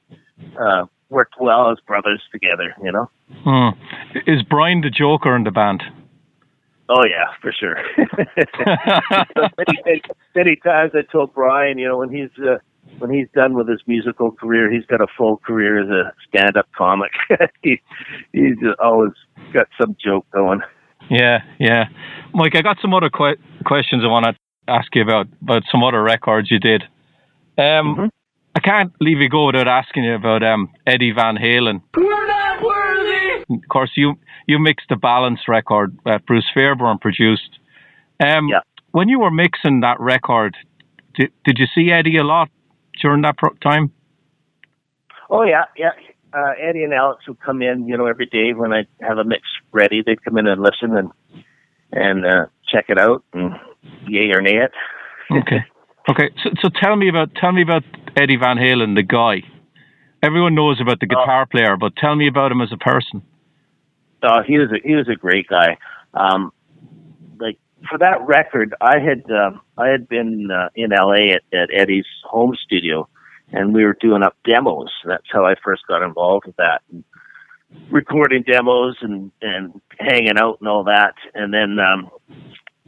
[0.58, 2.74] uh, worked well as brothers together.
[2.82, 3.10] You know.
[3.44, 3.78] Hmm.
[4.26, 5.82] Is Brian the Joker in the band?
[6.88, 7.76] Oh yeah, for sure.
[9.56, 10.02] many, many,
[10.34, 12.58] many times I told Brian, you know, when he's uh,
[12.98, 16.66] when he's done with his musical career, he's got a full career as a stand-up
[16.76, 17.12] comic.
[17.62, 17.80] he,
[18.32, 19.12] he's always
[19.52, 20.60] got some joke going.
[21.10, 21.84] Yeah, yeah.
[22.34, 24.34] Mike, I got some other que- questions I want to
[24.68, 26.82] ask you about about some other records you did.
[27.56, 28.06] Um, mm-hmm.
[28.56, 31.82] I can't leave you go without asking you about um, Eddie Van Halen.
[31.96, 33.44] We're not worthy.
[33.50, 34.14] Of course, you
[34.46, 37.58] you mixed the Balance record that Bruce Fairbairn produced.
[38.20, 38.60] Um, yeah.
[38.92, 40.56] When you were mixing that record,
[41.14, 42.48] did, did you see Eddie a lot
[43.02, 43.92] during that pro- time?
[45.30, 45.90] Oh yeah, yeah.
[46.32, 49.24] Uh, Eddie and Alex would come in, you know, every day when I have a
[49.24, 50.02] mix ready.
[50.04, 51.10] They'd come in and listen and
[51.92, 53.54] and uh, check it out and
[54.06, 54.72] yay or nay it.
[55.30, 55.64] okay,
[56.08, 56.30] okay.
[56.42, 57.82] So, so tell me about tell me about
[58.16, 59.42] Eddie Van Halen, the guy.
[60.22, 63.22] Everyone knows about the guitar uh, player, but tell me about him as a person.
[64.22, 65.76] Oh, he was a, he was a great guy.
[66.14, 66.50] Um,
[67.38, 67.58] like
[67.90, 72.06] for that record, I had um, I had been uh, in LA at, at Eddie's
[72.24, 73.06] home studio,
[73.52, 74.90] and we were doing up demos.
[75.04, 77.04] That's how I first got involved with that, and
[77.90, 81.14] recording demos and and hanging out and all that.
[81.34, 82.10] And then um,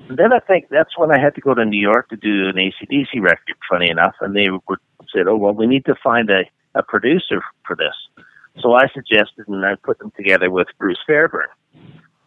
[0.09, 2.56] then I think that's when I had to go to New York to do an
[2.56, 3.56] ACDC record.
[3.68, 4.78] Funny enough, and they would
[5.14, 6.42] said, "Oh well, we need to find a
[6.74, 7.94] a producer for this."
[8.61, 11.48] So I suggested, and I put them together with Bruce Fairbairn.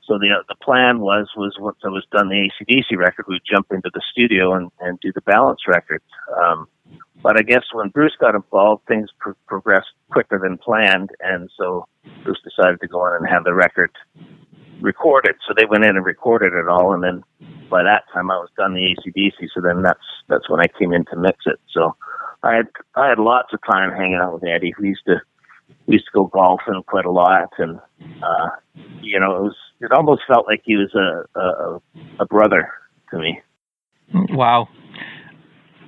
[0.06, 3.68] So the the plan was was once I was done the ACDC record, we'd jump
[3.72, 6.02] into the studio and, and do the Balance record.
[6.44, 6.68] Um,
[7.22, 11.86] but I guess when Bruce got involved, things pro- progressed quicker than planned, and so
[12.24, 13.92] Bruce decided to go in and have the record
[14.82, 15.36] recorded.
[15.48, 17.24] So they went in and recorded it all, and then
[17.70, 19.50] by that time I was done the ACDC.
[19.54, 21.60] So then that's that's when I came in to mix it.
[21.72, 21.96] So
[22.44, 24.74] I had I had lots of time hanging out with Eddie.
[24.80, 25.22] We used to
[25.88, 28.50] we used to go golfing quite a lot, and uh,
[29.02, 31.82] you know, it was it almost felt like he was a a,
[32.22, 32.72] a brother
[33.12, 33.42] to me.
[34.14, 34.70] Wow.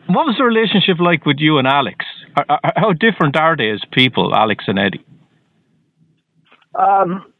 [0.08, 2.06] What was the relationship like with you and Alex?
[2.76, 5.06] How different are they as people, Alex and Eddie?
[6.76, 7.31] Um,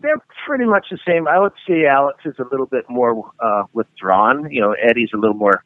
[0.00, 1.28] they're pretty much the same.
[1.28, 4.50] I would say Alex is a little bit more uh, withdrawn.
[4.50, 5.64] You know, Eddie's a little more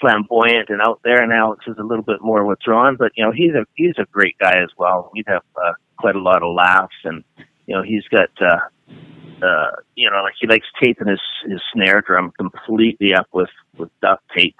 [0.00, 2.96] flamboyant and out there, and Alex is a little bit more withdrawn.
[2.96, 5.10] But you know, he's a he's a great guy as well.
[5.14, 7.24] We'd have uh, quite a lot of laughs, and
[7.66, 8.58] you know, he's got uh,
[9.42, 13.90] uh, you know, like he likes taping his his snare drum completely up with with
[14.00, 14.58] duct tape,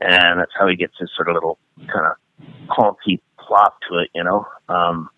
[0.00, 4.10] and that's how he gets his sort of little kind of honky plop to it,
[4.14, 4.46] you know.
[4.68, 5.10] Um,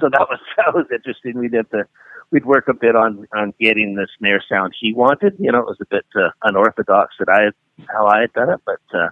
[0.00, 1.38] so that was that was interesting.
[1.38, 1.84] We did the
[2.30, 5.34] we'd work a bit on on getting the snare sound he wanted.
[5.38, 7.54] You know, it was a bit uh, unorthodox that I had,
[7.88, 9.08] how I had done it, but uh,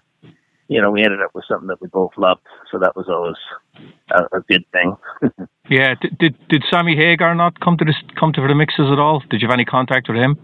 [0.69, 2.41] you know, we ended up with something that we both loved.
[2.73, 3.37] So that was always
[4.11, 4.97] a, a good thing.
[5.71, 5.95] yeah.
[6.01, 9.23] Did, did did Sammy Hagar not come to this come to the mixes at all?
[9.31, 10.39] Did you have any contact with him?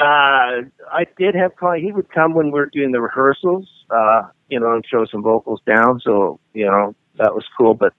[0.00, 1.84] Uh, I did have contact.
[1.84, 5.22] He would come when we were doing the rehearsals, uh, you know, and throw some
[5.22, 6.00] vocals down.
[6.00, 7.74] So you know that was cool.
[7.74, 7.94] But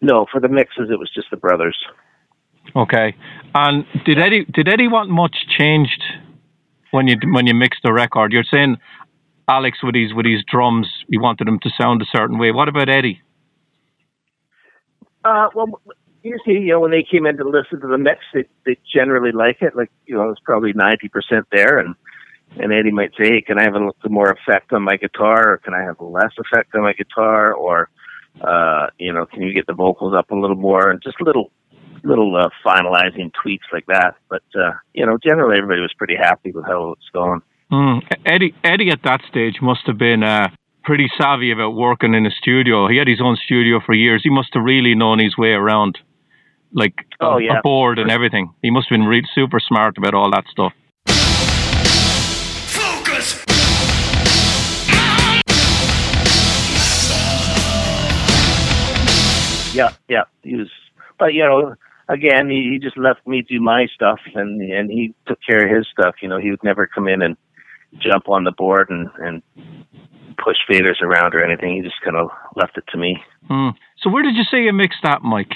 [0.00, 1.76] no, for the mixes, it was just the brothers.
[2.76, 3.14] Okay.
[3.54, 6.02] And did Eddie did Eddie want much changed
[6.90, 8.32] when you when you mixed the record?
[8.32, 8.76] You're saying
[9.48, 12.52] Alex with his with his drums, he wanted them to sound a certain way.
[12.52, 13.20] What about Eddie?
[15.24, 15.80] Uh, well,
[16.22, 19.32] usually, you know, when they came in to listen to the mix, they, they generally
[19.32, 19.76] like it.
[19.76, 21.94] Like, you know, it's probably ninety percent there, and
[22.58, 25.54] and Eddie might say, "Hey, can I have a little more effect on my guitar,
[25.54, 27.90] or can I have less effect on my guitar, or
[28.40, 31.50] uh, you know, can you get the vocals up a little more?" And just little
[32.02, 34.14] little uh, finalizing tweaks like that.
[34.28, 37.42] But uh, you know, generally everybody was pretty happy with how it's going.
[37.72, 38.00] Mm.
[38.26, 40.48] Eddie Eddie at that stage must have been uh,
[40.82, 42.88] pretty savvy about working in a studio.
[42.88, 44.22] He had his own studio for years.
[44.24, 45.98] He must have really known his way around,
[46.72, 47.58] like oh, a, yeah.
[47.58, 48.52] a board and everything.
[48.62, 50.72] He must have been really super smart about all that stuff.
[59.72, 60.24] Yeah, yeah.
[60.42, 60.68] He was,
[61.18, 61.74] but you know,
[62.08, 65.76] again, he, he just left me do my stuff, and and he took care of
[65.76, 66.16] his stuff.
[66.22, 67.36] You know, he would never come in and
[67.98, 69.42] jump on the board and and
[70.42, 71.76] push faders around or anything.
[71.76, 73.18] He just kind of left it to me.
[73.48, 73.70] Hmm.
[74.02, 75.52] So where did you say you mixed that, Mike?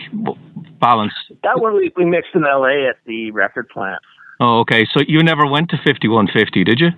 [0.80, 1.14] Balance.
[1.42, 2.88] That one we, we mixed in L.A.
[2.88, 4.02] at the record plant.
[4.40, 4.86] Oh, okay.
[4.92, 6.88] So you never went to fifty one fifty, did you?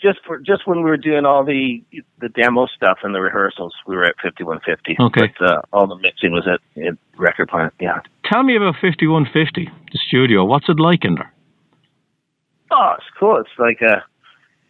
[0.00, 1.82] Just for just when we were doing all the
[2.20, 4.96] the demo stuff and the rehearsals, we were at fifty one fifty.
[4.98, 5.32] Okay.
[5.38, 7.74] But uh, all the mixing was at, at record plant.
[7.80, 8.00] Yeah.
[8.24, 10.44] Tell me about fifty one fifty, the studio.
[10.44, 11.32] What's it like in there?
[12.70, 13.40] Oh, it's cool.
[13.40, 14.04] It's like a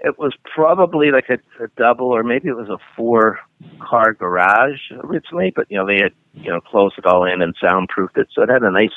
[0.03, 3.39] it was probably like a, a double or maybe it was a four
[3.81, 7.55] car garage originally, but you know, they had, you know, closed it all in and
[7.61, 8.29] soundproofed it.
[8.35, 8.95] So it had a nice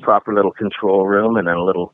[0.00, 1.92] proper little control room and then a little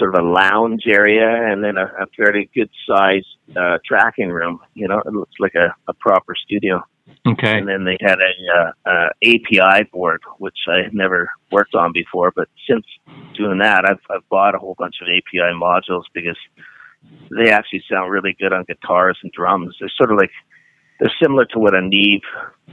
[0.00, 4.58] sort of a lounge area and then a, a fairly good sized uh, tracking room.
[4.74, 6.82] You know, it looks like a, a proper studio.
[7.26, 7.58] Okay.
[7.58, 11.92] And then they had a, uh, uh, API board, which I had never worked on
[11.92, 12.32] before.
[12.34, 12.86] But since
[13.36, 16.38] doing that, I've, I've bought a whole bunch of API modules because
[17.36, 19.76] they actually sound really good on guitars and drums.
[19.78, 20.30] They're sort of like
[20.98, 22.20] they're similar to what a Neve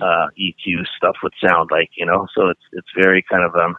[0.02, 2.28] uh, EQ stuff would sound like, you know.
[2.36, 3.78] So it's it's very kind of um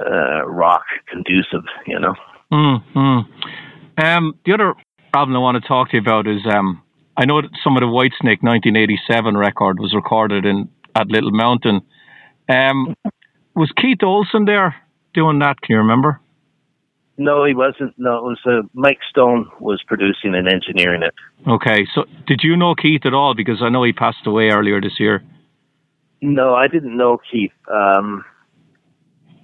[0.00, 2.14] uh, rock conducive, you know.
[2.52, 4.02] Mm-hmm.
[4.02, 4.74] Um, the other
[5.14, 6.82] album I want to talk to you about is um,
[7.16, 11.82] I know that some of the Whitesnake 1987 record was recorded in at Little Mountain.
[12.48, 12.94] Um,
[13.54, 14.74] was Keith Olsen there
[15.14, 15.60] doing that?
[15.60, 16.20] Can you remember?
[17.16, 17.94] No, he wasn't.
[17.98, 21.14] No, it was uh, Mike Stone was producing and engineering it.
[21.48, 23.34] Okay, so did you know Keith at all?
[23.34, 25.24] Because I know he passed away earlier this year.
[26.22, 27.52] No, I didn't know Keith.
[27.72, 28.24] Um,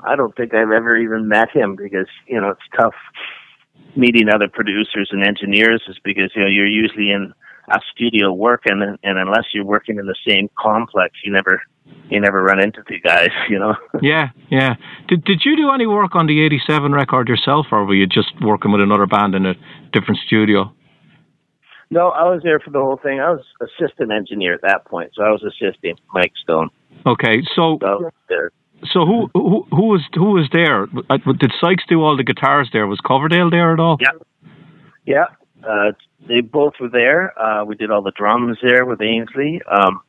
[0.04, 2.94] I don't think I've ever even met him because you know it's tough
[3.96, 7.32] meeting other producers and engineers is because you know you're usually in
[7.70, 11.62] a studio working and, and unless you're working in the same complex you never
[12.10, 13.74] you never run into the guys you know?
[14.02, 14.74] Yeah yeah.
[15.08, 18.32] Did did you do any work on the 87 record yourself or were you just
[18.40, 19.54] working with another band in a
[19.92, 20.72] different studio?
[21.90, 23.20] No i was there for the whole thing.
[23.20, 26.68] I was assistant engineer at that point so i was assisting mike stone.
[27.06, 28.50] Okay so, so there
[28.92, 30.86] so who who who was who was there?
[30.86, 32.86] Did Sykes do all the guitars there?
[32.86, 33.96] Was Coverdale there at all?
[34.00, 34.10] Yeah,
[35.06, 35.24] yeah.
[35.66, 35.92] Uh,
[36.28, 37.38] they both were there.
[37.38, 39.60] Uh, we did all the drums there with Aynsley.
[39.70, 40.02] Um,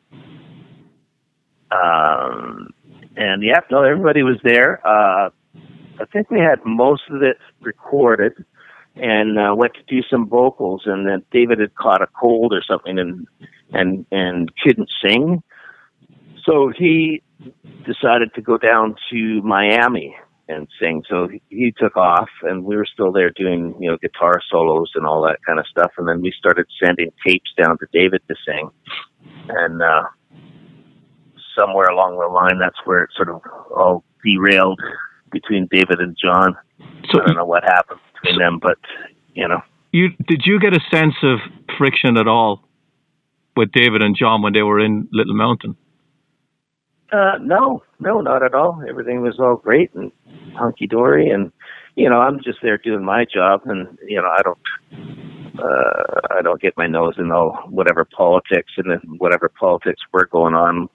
[1.72, 2.70] um,
[3.16, 4.86] and yeah, no, everybody was there.
[4.86, 5.30] Uh,
[6.00, 8.34] I think we had most of it recorded
[8.96, 10.84] and uh, went to do some vocals.
[10.86, 13.28] And then David had caught a cold or something and
[13.74, 15.42] and and couldn't sing,
[16.46, 17.24] so he
[17.86, 20.15] decided to go down to Miami
[20.48, 21.04] and sing.
[21.10, 25.06] So he took off, and we were still there doing you know guitar solos and
[25.06, 25.91] all that kind of stuff.
[25.98, 28.69] And then we started sending tapes down to David to sing,
[29.50, 30.04] and uh,
[31.58, 33.41] somewhere along the line, that's where it sort of
[33.76, 34.80] all derailed
[35.32, 36.56] between David and John.
[37.12, 38.78] So I don't know what happened between them, but
[39.34, 39.62] you know.
[39.91, 41.39] You did you get a sense of
[41.78, 42.62] friction at all
[43.56, 45.78] with David and John when they were in Little Mountain?
[47.12, 48.82] Uh, no, no, not at all.
[48.89, 50.12] Everything was all great and
[50.56, 51.52] hunky dory, and
[51.96, 54.58] you know, I'm just there doing my job, and you know, I don't,
[55.60, 60.26] uh, I don't get my nose in all whatever politics and then whatever politics were
[60.26, 60.89] going on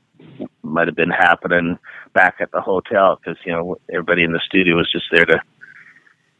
[0.62, 1.78] might have been happening
[2.12, 5.40] back at the hotel because you know everybody in the studio was just there to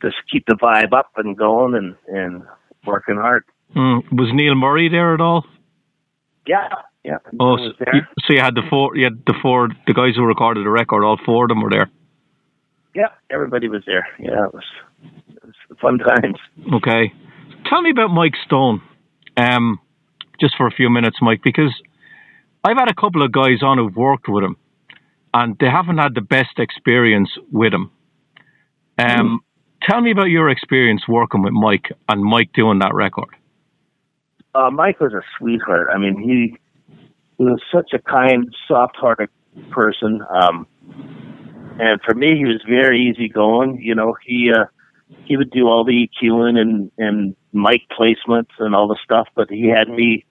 [0.03, 2.43] just keep the vibe up and going and and
[2.87, 3.45] working hard.
[3.75, 4.03] Mm.
[4.13, 5.45] Was Neil Murray there at all?
[6.47, 6.69] Yeah,
[7.05, 7.19] yeah.
[7.39, 10.25] Oh, so you, so you had the four, you had the four, the guys who
[10.25, 11.91] recorded the record, all four of them were there.
[12.95, 14.07] Yeah, everybody was there.
[14.19, 14.65] Yeah, it was,
[15.29, 16.37] it was fun times.
[16.75, 17.13] Okay,
[17.67, 18.83] tell me about Mike Stone,
[19.37, 19.79] um,
[20.41, 21.73] just for a few minutes, Mike, because
[22.65, 24.57] I've had a couple of guys on who've worked with him,
[25.33, 27.91] and they haven't had the best experience with him.
[28.99, 29.37] Um, mm.
[29.89, 33.35] Tell me about your experience working with Mike and Mike doing that record.
[34.55, 35.89] Uh, Mike was a sweetheart.
[35.95, 36.59] I mean, he
[37.45, 39.31] was such a kind, soft-hearted
[39.71, 40.21] person.
[40.29, 40.67] Um,
[41.79, 43.81] and for me, he was very easygoing.
[43.83, 44.67] You know, he uh,
[45.25, 49.51] he would do all the EQing and and mic placements and all the stuff, but
[49.51, 50.25] he had me,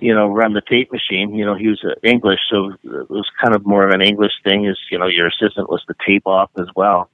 [0.00, 1.34] you know, run the tape machine.
[1.34, 4.32] You know, he was uh, English, so it was kind of more of an English
[4.44, 4.66] thing.
[4.66, 7.10] Is you know, your assistant was the tape op as well.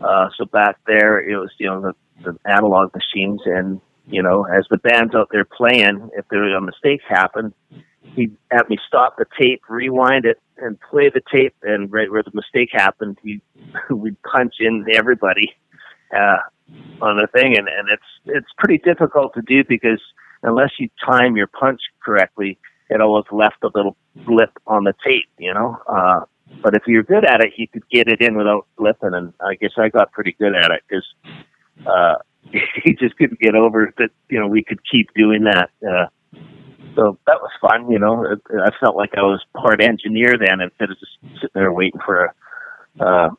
[0.00, 1.94] Uh, so back there, it was you know the,
[2.24, 6.60] the analog machines, and you know, as the band's out there playing, if there a
[6.60, 7.52] mistake happened,
[8.02, 11.54] he'd have me stop the tape, rewind it, and play the tape.
[11.62, 13.40] And right where the mistake happened, he
[13.90, 15.54] we'd punch in everybody
[16.14, 16.38] uh,
[17.00, 20.00] on the thing, and and it's it's pretty difficult to do because
[20.42, 23.96] unless you time your punch correctly, it always left a little
[24.26, 25.78] blip on the tape, you know.
[25.86, 26.20] Uh,
[26.62, 29.54] but if you're good at it, you could get it in without flipping, and I
[29.54, 31.06] guess I got pretty good at it because
[31.86, 32.14] uh,
[32.84, 34.10] he just couldn't get over that.
[34.28, 35.70] You know, we could keep doing that.
[35.86, 36.06] Uh,
[36.94, 37.90] so that was fun.
[37.90, 41.50] You know, it, I felt like I was part engineer then instead of just sitting
[41.54, 42.24] there waiting for
[42.98, 43.30] a, uh,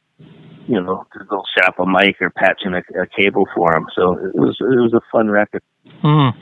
[0.67, 3.87] you know, to go up a mic or patching a, a cable for him.
[3.95, 5.63] So it was it was a fun record.
[6.03, 6.33] Mm.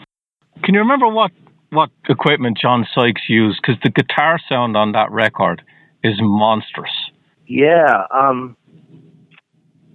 [0.63, 1.31] Can you remember what
[1.71, 3.59] what equipment John Sykes used?
[3.61, 5.61] Because the guitar sound on that record
[6.03, 6.91] is monstrous.
[7.47, 8.03] Yeah.
[8.11, 8.55] Um,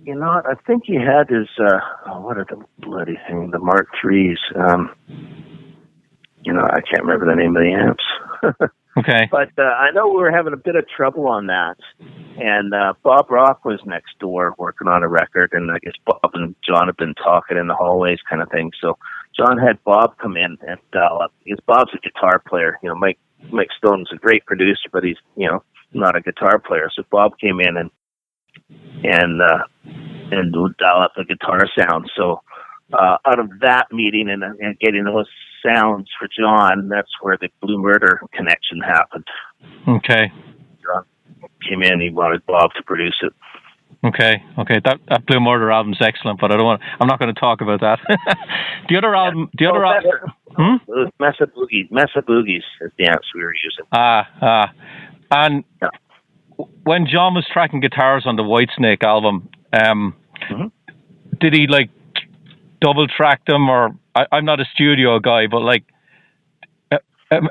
[0.05, 3.51] you know, I think he had his uh, oh, what are the bloody thing?
[3.51, 4.39] The Mark threes.
[4.55, 4.91] Um,
[6.45, 8.73] you know, I can't remember the name of the amps.
[8.99, 9.29] okay.
[9.31, 11.77] But uh, I know we were having a bit of trouble on that,
[12.37, 16.31] and uh, Bob Rock was next door working on a record, and I guess Bob
[16.35, 18.71] and John had been talking in the hallways, kind of thing.
[18.81, 18.99] So
[19.37, 22.79] John had Bob come in and dial up because Bob's a guitar player.
[22.83, 23.19] You know, Mike
[23.51, 26.91] Mike Stone's a great producer, but he's you know not a guitar player.
[26.95, 27.91] So Bob came in and
[29.03, 29.65] and uh,
[30.31, 32.11] and dial up the guitar sound.
[32.17, 32.41] So
[32.93, 35.29] uh, out of that meeting and, and getting those
[35.65, 39.25] sounds for John, that's where the Blue Murder connection happened.
[39.89, 40.33] Okay.
[40.83, 41.05] John
[41.69, 42.01] came in.
[42.01, 43.33] He wanted Bob to produce it.
[44.05, 44.81] Okay, okay.
[44.85, 46.83] That, that Blue Murder album's excellent, but I don't want.
[47.01, 47.99] I'm not going to talk about that.
[48.89, 50.11] the other album, the other oh, album,
[50.51, 50.93] hmm?
[50.93, 51.91] it Mesa Boogies.
[51.91, 53.87] Mesa Boogies is the amps we were using.
[53.93, 54.73] Ah, ah,
[55.31, 55.89] and Yeah.
[56.83, 60.15] when John was tracking guitars on the Whitesnake album, um,
[60.51, 60.71] Mhm.
[61.41, 61.89] did he like
[62.81, 65.85] double track them, or I, I'm not a studio guy, but like,
[66.93, 66.99] uh,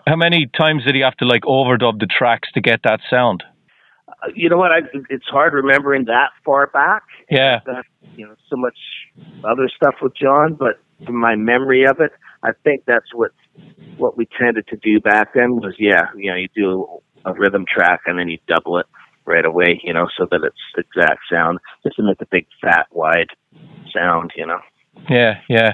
[0.08, 3.44] how many times did he have to like overdub the tracks to get that sound?
[4.08, 4.72] Uh, You know what?
[4.72, 7.04] I, it's hard remembering that far back.
[7.30, 7.86] Yeah, That
[8.16, 8.78] you know so much
[9.44, 12.12] other stuff with John, but from my memory of it,
[12.44, 13.32] I think that's what
[13.98, 16.88] what we tended to do back then was yeah, you know, you do
[17.26, 18.86] a rhythm track and then you double it
[19.26, 22.88] right away, you know, so that it's exact sound, just to make a big fat
[22.92, 23.30] wide
[23.94, 24.60] sound, you know.
[25.10, 25.74] Yeah, yeah.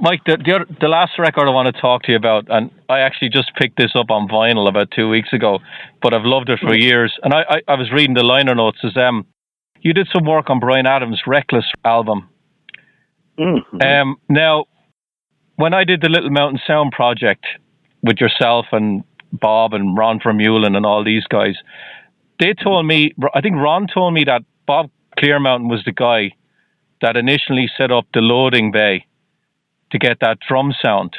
[0.00, 2.70] Mike, the the, other, the last record I want to talk to you about, and
[2.88, 5.58] I actually just picked this up on vinyl about two weeks ago,
[6.02, 7.14] but I've loved it for years.
[7.22, 9.26] And I, I, I was reading the liner notes as um,
[9.80, 12.28] you did some work on Bryan Adams' Reckless album.
[13.38, 13.82] Mm-hmm.
[13.82, 14.66] Um, now,
[15.56, 17.46] when I did the Little Mountain Sound project
[18.02, 21.54] with yourself and Bob and Ron from Vermeulen and all these guys,
[22.40, 26.32] they told me, I think Ron told me that Bob Clearmountain was the guy
[27.00, 29.06] that initially set up the loading bay
[29.90, 31.16] to get that drum sound,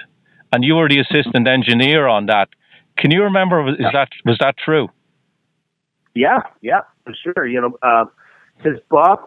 [0.51, 2.49] and you were the assistant engineer on that.
[2.97, 3.61] Can you remember?
[3.63, 4.89] Was is that was that true?
[6.15, 7.45] Yeah, yeah, for sure.
[7.47, 8.09] You know,
[8.57, 9.19] because Bob,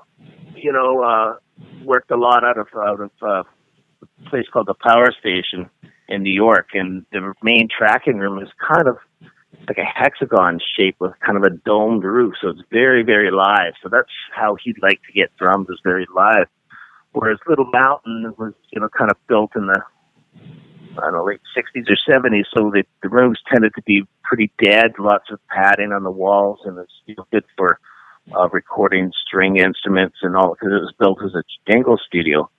[0.56, 1.36] you know, uh,
[1.84, 3.42] worked a lot out of out of uh,
[4.02, 5.70] a place called the Power Station
[6.08, 8.98] in New York, and the main tracking room is kind of
[9.68, 13.74] like a hexagon shape with kind of a domed roof, so it's very, very live.
[13.82, 16.46] So that's how he'd like to get drums is very live.
[17.12, 19.82] Whereas Little Mountain was, you know, kind of built in the
[20.98, 24.50] I don't know, late sixties or seventies, so the the rooms tended to be pretty
[24.62, 27.78] dead, lots of padding on the walls, and it's you know, good for
[28.36, 32.50] uh, recording string instruments and all because it was built as a jingle studio.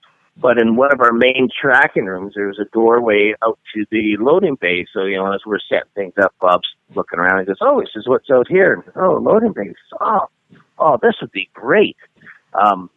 [0.42, 4.18] But in one of our main tracking rooms, there was a doorway out to the
[4.20, 4.88] loading bay.
[4.92, 7.92] So, you know, as we're setting things up, Bob's looking around and goes, Oh, this
[7.96, 8.84] is what's out here?
[8.96, 9.74] Oh, loading bay.
[10.00, 10.28] Oh,
[10.80, 11.98] oh, this would be great.
[12.54, 12.90] Um,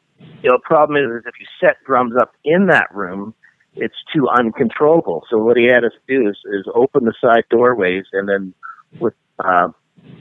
[0.43, 3.35] you know, problem is, is if you set drums up in that room,
[3.75, 5.25] it's too uncontrollable.
[5.29, 8.55] So what he had us do is, is open the side doorways and then
[9.01, 9.69] with, uh,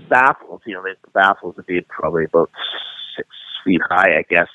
[0.09, 2.49] baffles, you know, the baffles would be probably about
[3.15, 3.27] six
[3.63, 4.47] feet high, I guess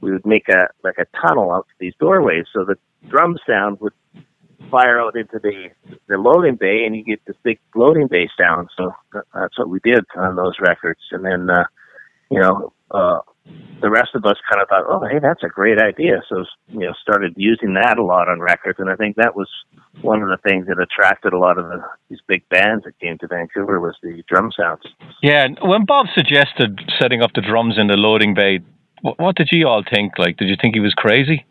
[0.00, 2.76] we would make a like a tunnel out to these doorways so the
[3.08, 3.92] drum sound would
[4.70, 5.68] fire out into the
[6.08, 8.68] the loading bay and you get this big loading bay sound.
[8.76, 8.92] So
[9.34, 11.00] that's what we did on those records.
[11.12, 11.64] And then uh
[12.30, 13.20] you know uh
[13.80, 16.22] the rest of us kind of thought oh hey that's a great idea.
[16.28, 18.78] So you know started using that a lot on records.
[18.78, 19.48] And i think that was
[20.02, 23.18] one of the things that attracted a lot of the, these big bands that came
[23.18, 24.82] to vancouver was the drum sounds.
[25.22, 28.60] Yeah when bob suggested setting up the drums in the loading bay
[29.02, 30.18] what did you all think?
[30.18, 31.46] Like, did you think he was crazy?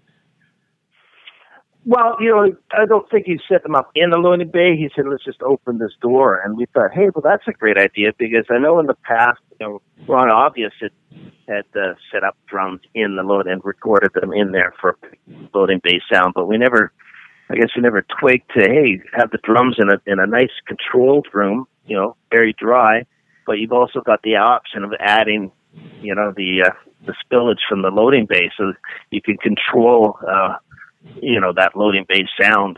[1.86, 4.76] Well, you know, I don't think he set them up in the loading bay.
[4.76, 7.78] He said, "Let's just open this door," and we thought, "Hey, well, that's a great
[7.78, 10.92] idea because I know in the past, you know, Ron Obvious had
[11.48, 14.98] had uh, set up drums in the load and recorded them in there for
[15.54, 16.92] loading bay sound, but we never,
[17.50, 20.54] I guess, we never twigged to, hey, have the drums in a in a nice
[20.68, 23.06] controlled room, you know, very dry,
[23.48, 25.52] but you've also got the option of adding,
[26.02, 26.74] you know, the uh,
[27.06, 28.74] the spillage from the loading bay, so
[29.12, 30.56] you can control, uh,
[31.22, 32.78] you know, that loading bay sound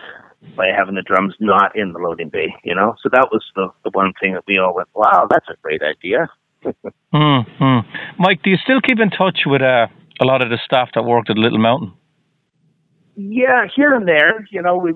[0.56, 2.96] by having the drums not in the loading bay, you know.
[3.02, 5.82] So that was the the one thing that we all went, wow, that's a great
[5.82, 6.30] idea.
[7.14, 8.22] mm-hmm.
[8.22, 9.88] Mike, do you still keep in touch with uh,
[10.20, 11.94] a lot of the staff that worked at Little Mountain?
[13.16, 14.48] Yeah, here and there.
[14.52, 14.92] You know, we,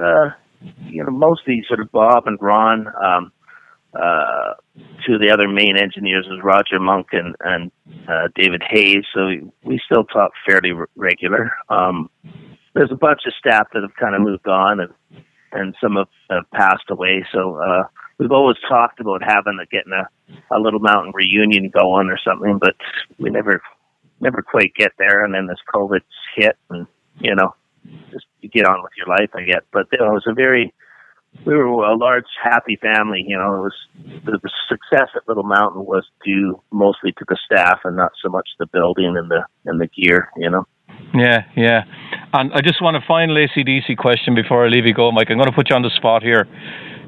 [0.00, 0.30] uh,
[0.84, 2.86] you know, mostly sort of Bob and Ron.
[3.02, 3.32] Um,
[3.94, 4.54] uh,
[5.06, 7.70] two of the other main engineers was Roger Monk and and
[8.08, 9.04] uh, David Hayes.
[9.14, 11.52] So we, we still talk fairly regular.
[11.68, 12.10] Um,
[12.74, 14.92] there's a bunch of staff that have kind of moved on and
[15.52, 17.24] and some have, have passed away.
[17.32, 17.84] So uh,
[18.18, 20.08] we've always talked about having a, getting a,
[20.54, 22.74] a little mountain reunion going or something, but
[23.18, 23.60] we never
[24.20, 25.24] never quite get there.
[25.24, 26.00] And then this COVID
[26.36, 26.86] hit, and
[27.18, 27.54] you know,
[28.10, 29.62] just get on with your life, I guess.
[29.72, 30.72] But you know, it was a very
[31.44, 33.24] we were a large, happy family.
[33.26, 33.74] You know, it was
[34.24, 38.28] the, the success at Little Mountain was due mostly to the staff and not so
[38.28, 40.30] much the building and the and the gear.
[40.36, 40.66] You know.
[41.14, 41.84] Yeah, yeah.
[42.32, 45.30] And I just want a final ACDC question before I leave you go, Mike.
[45.30, 46.46] I'm going to put you on the spot here.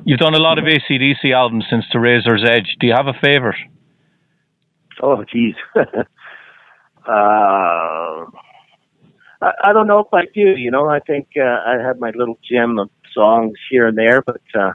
[0.05, 2.77] You've done a lot of ACDC albums since The Razor's Edge.
[2.81, 3.59] Do you have a favourite?
[5.03, 5.55] Oh, geez.
[5.77, 5.85] uh,
[7.07, 8.25] I,
[9.41, 10.55] I don't know if I do.
[10.57, 14.23] You know, I think uh, I have my little gem of songs here and there,
[14.23, 14.73] but uh,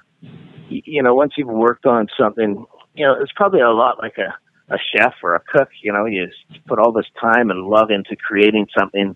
[0.69, 2.65] you, know, once you've worked on something,
[2.95, 4.33] you know, it's probably a lot like a
[4.71, 5.69] a chef or a cook.
[5.81, 6.27] You know, you
[6.67, 9.15] put all this time and love into creating something,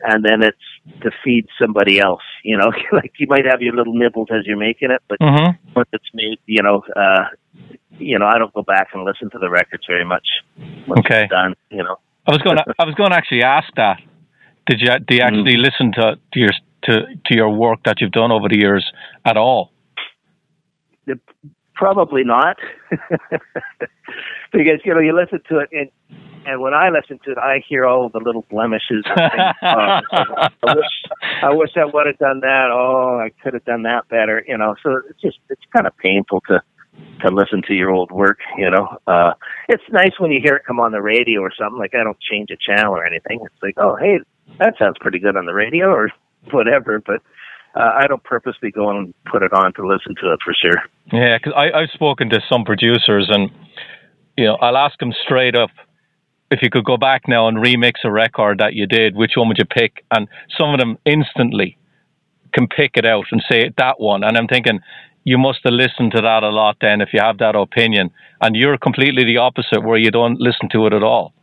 [0.00, 2.22] and then it's to feed somebody else.
[2.42, 5.72] You know, like you might have your little nibbles as you're making it, but mm-hmm.
[5.74, 7.24] once it's made, you know, uh,
[7.98, 10.26] you know, I don't go back and listen to the records very much.
[10.86, 11.24] Once okay.
[11.24, 11.96] it's done, you know.
[12.26, 14.00] I was going to, I was going to actually ask that.
[14.66, 15.62] Did you do you actually mm.
[15.62, 16.52] listen to, to your
[16.84, 18.84] to to your work that you've done over the years
[19.24, 19.70] at all?
[21.74, 22.56] Probably not,
[24.52, 25.90] because you know you listen to it and
[26.46, 29.04] and when I listen to it, I hear all the little blemishes.
[29.06, 29.54] And things.
[29.62, 30.00] oh,
[30.62, 30.86] I wish
[31.42, 32.68] I wish I would have done that.
[32.70, 34.44] Oh, I could have done that better.
[34.46, 36.62] You know, so it's just it's kind of painful to
[37.22, 38.38] to listen to your old work.
[38.58, 39.32] You know, uh,
[39.68, 41.78] it's nice when you hear it come on the radio or something.
[41.78, 43.40] Like I don't change a channel or anything.
[43.42, 44.18] It's like, oh, hey,
[44.58, 46.10] that sounds pretty good on the radio or
[46.52, 47.00] whatever.
[47.04, 47.22] But
[47.74, 50.82] uh, I don't purposely go and put it on to listen to it for sure.
[51.12, 53.50] Yeah, because I've spoken to some producers, and
[54.36, 55.70] you know, I'll ask them straight up
[56.50, 59.48] if you could go back now and remix a record that you did, which one
[59.48, 60.04] would you pick?
[60.10, 61.76] And some of them instantly
[62.52, 64.22] can pick it out and say that one.
[64.22, 64.80] And I'm thinking,
[65.24, 68.10] you must have listened to that a lot then if you have that opinion.
[68.40, 71.33] And you're completely the opposite where you don't listen to it at all.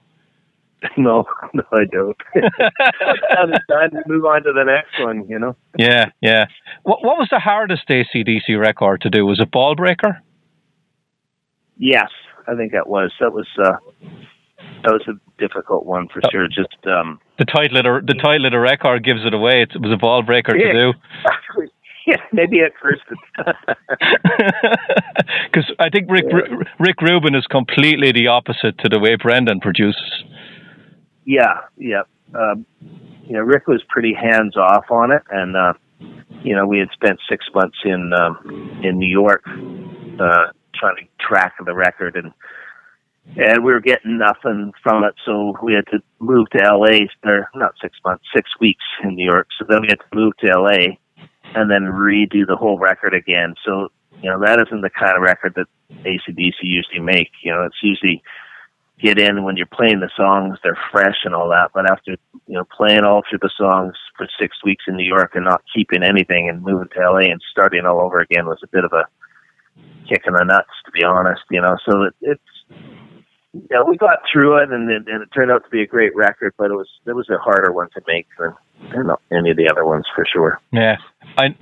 [0.97, 2.17] No, no, I don't.
[3.69, 5.55] Time to move on to the next one, you know?
[5.77, 6.45] Yeah, yeah.
[6.83, 9.25] What, what was the hardest ACDC record to do?
[9.25, 10.19] Was it Ballbreaker?
[11.77, 12.09] Yes,
[12.47, 13.11] I think that was.
[13.19, 13.77] That was uh,
[14.83, 16.47] that was a difficult one for sure.
[16.47, 19.63] Just um, the title of the, the title of the record gives it away.
[19.63, 20.93] It was a ball breaker yeah, to do.
[22.07, 23.03] Yeah, maybe at first.
[25.45, 26.57] Because I think Rick yeah.
[26.79, 30.23] Rick Rubin is completely the opposite to the way Brendan produces.
[31.25, 32.03] Yeah, yeah.
[32.33, 32.65] Um,
[33.25, 35.73] you know, Rick was pretty hands off on it, and uh,
[36.43, 41.03] you know, we had spent six months in um, in New York uh, trying to
[41.19, 42.31] track the record, and
[43.37, 47.05] and we were getting nothing from it, so we had to move to LA.
[47.23, 49.47] Or not six months, six weeks in New York.
[49.59, 50.97] So then we had to move to LA,
[51.55, 53.55] and then redo the whole record again.
[53.63, 53.89] So
[54.21, 55.67] you know that isn't the kind of record that
[56.03, 57.29] ACDC usually make.
[57.43, 58.23] You know, it's usually
[59.01, 61.71] get in when you're playing the songs, they're fresh and all that.
[61.73, 62.11] But after
[62.47, 65.63] you know playing all through the songs for six weeks in New York and not
[65.73, 68.93] keeping anything and moving to LA and starting all over again was a bit of
[68.93, 69.05] a
[70.07, 71.41] kick in the nuts, to be honest.
[71.49, 72.81] You know, so it, it's
[73.53, 75.87] you know we got through it and it, and it turned out to be a
[75.87, 78.53] great record, but it was it was a harder one to make than,
[78.93, 80.59] than any of the other ones for sure.
[80.71, 80.97] Yeah,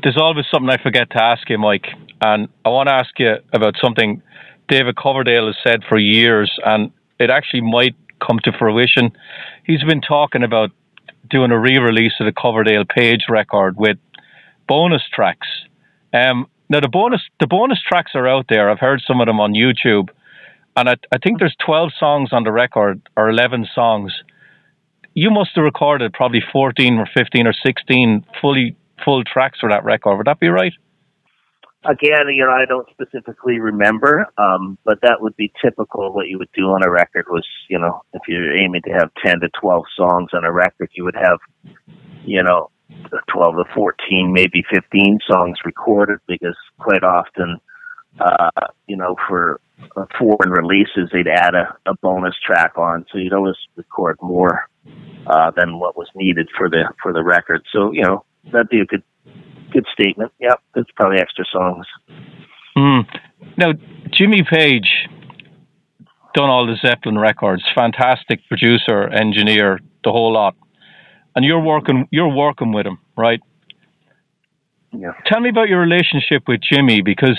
[0.03, 1.87] there's always something I forget to ask you, Mike,
[2.21, 4.21] and I want to ask you about something.
[4.67, 7.95] David Coverdale has said for years, and it actually might
[8.25, 9.11] come to fruition.
[9.65, 10.71] He's been talking about
[11.29, 13.97] doing a re-release of the Coverdale Page record with
[14.67, 15.47] bonus tracks.
[16.13, 18.69] Um, now the bonus the bonus tracks are out there.
[18.69, 20.09] I've heard some of them on YouTube,
[20.75, 24.13] and I, I think there's 12 songs on the record or 11 songs.
[25.13, 29.83] You must have recorded probably 14 or 15 or 16 fully full tracks for that
[29.83, 30.17] record.
[30.17, 30.73] Would that be right?
[31.85, 36.37] Again, you know, I don't specifically remember, um, but that would be typical what you
[36.37, 39.49] would do on a record was, you know, if you're aiming to have 10 to
[39.61, 41.39] 12 songs on a record, you would have,
[42.25, 42.69] you know,
[43.31, 47.59] 12 to 14, maybe 15 songs recorded because quite often,
[48.19, 48.49] uh,
[48.87, 49.61] you know, for
[49.95, 53.05] uh, foreign releases, they'd add a, a bonus track on.
[53.11, 54.67] So you'd always record more,
[55.27, 57.63] uh, than what was needed for the, for the record.
[57.71, 59.03] So, you know, that'd be a good
[59.71, 60.31] good statement.
[60.39, 61.85] Yep, it's probably extra songs.
[62.77, 63.05] Mm.
[63.57, 63.73] Now,
[64.11, 65.07] Jimmy Page
[66.33, 67.63] done all the Zeppelin records.
[67.75, 70.55] Fantastic producer, engineer, the whole lot.
[71.35, 73.39] And you're working, you're working with him, right?
[74.91, 75.11] Yeah.
[75.27, 77.37] Tell me about your relationship with Jimmy because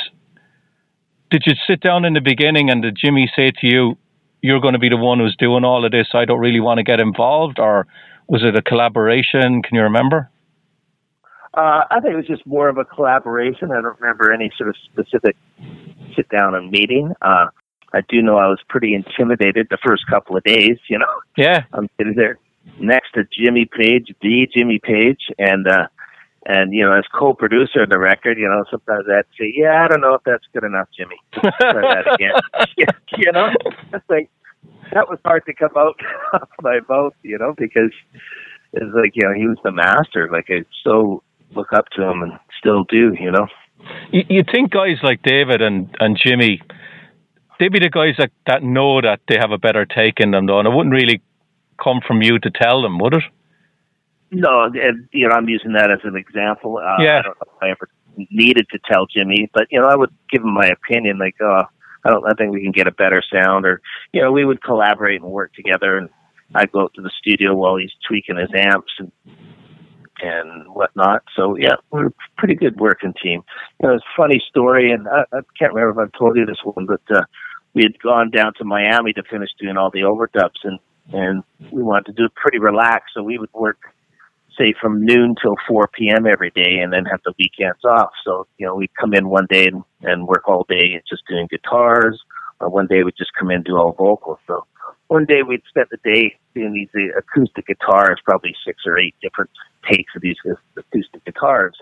[1.31, 3.99] did you sit down in the beginning and did Jimmy say to you,
[4.41, 6.09] "You're going to be the one who's doing all of this.
[6.15, 7.87] I don't really want to get involved," or
[8.29, 9.63] was it a collaboration?
[9.63, 10.31] Can you remember?
[11.55, 13.71] Uh, I think it was just more of a collaboration.
[13.73, 15.37] I don't remember any sort of specific
[16.15, 17.13] sit down and meeting.
[17.23, 17.47] Uh,
[17.93, 20.79] I do know I was pretty intimidated the first couple of days.
[20.89, 21.65] You know, Yeah.
[21.73, 22.39] I'm sitting there
[22.79, 25.89] next to Jimmy Page, the Jimmy Page, and uh,
[26.47, 29.89] and you know, as co-producer of the record, you know, sometimes I'd say, "Yeah, I
[29.89, 32.33] don't know if that's good enough, Jimmy." Try that again.
[33.19, 33.49] you know,
[34.09, 34.31] like
[34.93, 35.99] that was hard to come out
[36.33, 37.93] of my mouth, you know, because
[38.73, 40.29] it's like you know he was the master.
[40.31, 41.23] Like it's so
[41.55, 43.47] look up to him and still do, you know.
[44.13, 46.61] You, you think guys like David and, and Jimmy,
[47.59, 50.47] they'd be the guys that, that know that they have a better take in them,
[50.47, 51.23] though, and it wouldn't really
[51.83, 53.25] come from you to tell them, would it?
[54.31, 56.79] No, and you know, I'm using that as an example.
[56.79, 57.19] Uh, Yeah.
[57.19, 57.89] I don't know if I ever
[58.31, 61.19] needed to tell Jimmy, but you know, I would give him my opinion.
[61.19, 61.63] Like, oh,
[62.05, 63.81] I don't, I think we can get a better sound, or
[64.13, 65.99] you know, we would collaborate and work together.
[65.99, 66.09] And
[66.55, 69.11] I'd go up to the studio while he's tweaking his amps and
[70.23, 71.23] and whatnot.
[71.37, 73.43] So yeah, we're a pretty good working team.
[73.81, 76.47] You know, it's a funny story, and I, I can't remember if I've told you
[76.47, 77.23] this one, but uh,
[77.75, 80.79] we had gone down to Miami to finish doing all the overdubs, and
[81.13, 81.43] and
[81.73, 83.15] we wanted to do it pretty relaxed.
[83.15, 83.79] So we would work
[84.59, 86.27] say from noon till 4 p.m.
[86.27, 88.11] every day and then have the weekends off.
[88.25, 91.47] So, you know, we'd come in one day and, and work all day just doing
[91.51, 92.21] guitars,
[92.61, 94.39] or one day we'd just come in and do all vocals.
[94.47, 94.67] So
[95.09, 99.51] one day we'd spend the day doing these acoustic guitars, probably six or eight different
[99.89, 100.37] takes of these
[100.77, 101.77] acoustic guitars.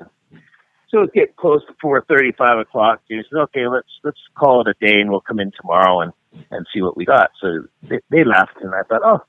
[0.90, 3.01] So it get close to four thirty, five o'clock.
[3.09, 6.12] He said, "Okay, let's let's call it a day, and we'll come in tomorrow and
[6.51, 9.20] and see what we got." So they, they left, and I thought, "Oh,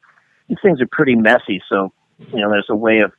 [0.47, 3.11] these things are pretty messy." So you know, there's a way of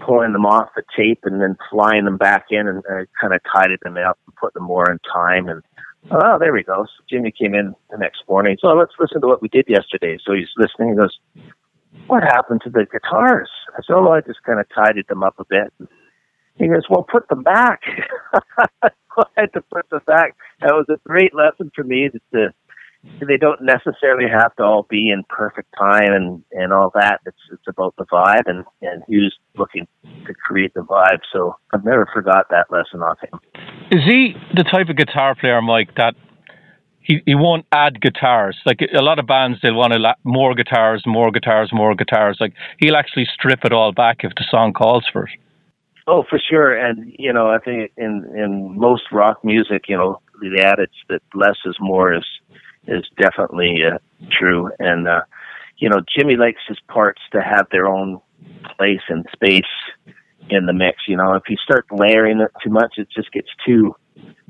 [0.00, 3.40] pulling them off the tape and then flying them back in, and I kind of
[3.52, 5.48] tidied them up and put them more in time.
[5.48, 5.62] And
[6.10, 6.84] oh, there we go.
[6.84, 8.56] So Jimmy came in the next morning.
[8.60, 10.18] So let's listen to what we did yesterday.
[10.24, 10.90] So he's listening.
[10.90, 11.18] He goes,
[12.06, 15.34] "What happened to the guitars?" I said, "Oh, I just kind of tidied them up
[15.38, 15.72] a bit."
[16.56, 17.82] He goes, "Well, put them back."
[18.82, 20.36] I had to put them back.
[20.60, 22.08] That was a great lesson for me.
[22.12, 22.54] that to
[23.20, 27.20] they don't necessarily have to all be in perfect time and and all that.
[27.26, 29.86] It's it's about the vibe, and and who's looking
[30.26, 31.20] to create the vibe.
[31.32, 33.40] So I've never forgot that lesson off him.
[33.90, 36.14] Is he the type of guitar player, Mike, that
[37.06, 38.56] he, he won't add guitars?
[38.66, 42.36] Like a lot of bands, they'll want to la- more guitars, more guitars, more guitars.
[42.40, 45.30] Like he'll actually strip it all back if the song calls for it.
[46.08, 46.76] Oh, for sure.
[46.76, 51.22] And you know, I think in in most rock music, you know, the adage that
[51.34, 52.24] less is more is
[52.88, 53.98] is definitely uh,
[54.30, 54.70] true.
[54.80, 55.22] And uh,
[55.78, 58.20] you know, Jimmy likes his parts to have their own
[58.76, 59.64] place and space
[60.48, 60.98] in the mix.
[61.06, 63.94] You know, if you start layering it too much, it just gets too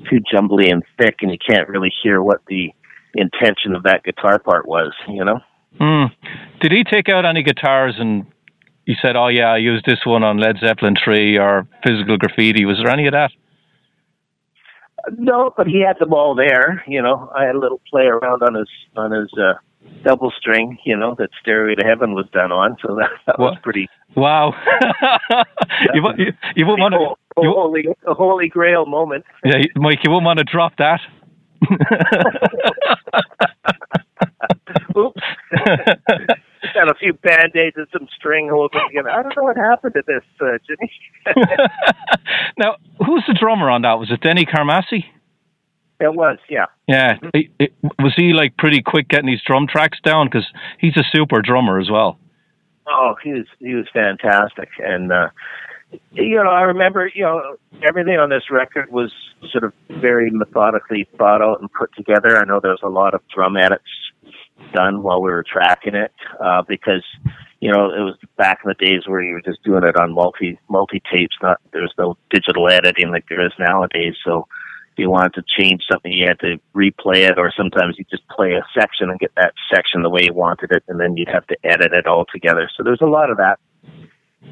[0.09, 2.73] too jumbly and thick, and you can't really hear what the
[3.13, 4.93] intention of that guitar part was.
[5.07, 5.39] You know.
[5.79, 6.11] Mm.
[6.61, 8.25] Did he take out any guitars and
[8.85, 12.65] he said, "Oh yeah, I used this one on Led Zeppelin three or Physical Graffiti"?
[12.65, 13.31] Was there any of that?
[15.17, 16.83] No, but he had them all there.
[16.87, 19.53] You know, I had a little play around on his on his uh,
[20.03, 20.77] double string.
[20.85, 23.87] You know, that Stairway to Heaven was done on, so that, that was pretty.
[24.15, 24.53] Wow,
[25.93, 29.25] you, you, you wouldn't want to, you, holy, a holy grail moment.
[29.45, 30.99] yeah, Mike, you wouldn't want to drop that.
[34.97, 35.21] Oops.
[36.73, 39.09] Got a few band aids and some string holding together.
[39.11, 40.91] I don't know what happened to this, uh, Jimmy.
[42.57, 42.75] now,
[43.05, 43.99] who's the drummer on that?
[43.99, 45.05] Was it Denny Carmassi?
[45.99, 46.65] it was, yeah.
[46.87, 50.27] Yeah, He- he- was he like pretty quick getting these drum tracks down?
[50.27, 50.45] Because
[50.79, 52.19] he's a super drummer as well.
[52.87, 55.27] Oh, he was he was fantastic, and uh,
[56.11, 57.57] you know I remember you know
[57.87, 59.11] everything on this record was
[59.51, 62.37] sort of very methodically thought out and put together.
[62.37, 63.83] I know there was a lot of drum edits
[64.73, 66.11] done while we were tracking it
[66.43, 67.03] uh, because
[67.59, 70.13] you know it was back in the days where you were just doing it on
[70.13, 71.35] multi multi tapes.
[71.41, 74.15] Not there was no digital editing like there is nowadays.
[74.25, 74.47] So
[74.93, 78.27] if you wanted to change something, you had to replay it, or sometimes you just
[78.29, 81.29] play a section and get that section the way you wanted it, and then you'd
[81.29, 82.69] have to edit it all together.
[82.75, 83.59] So there's a lot of that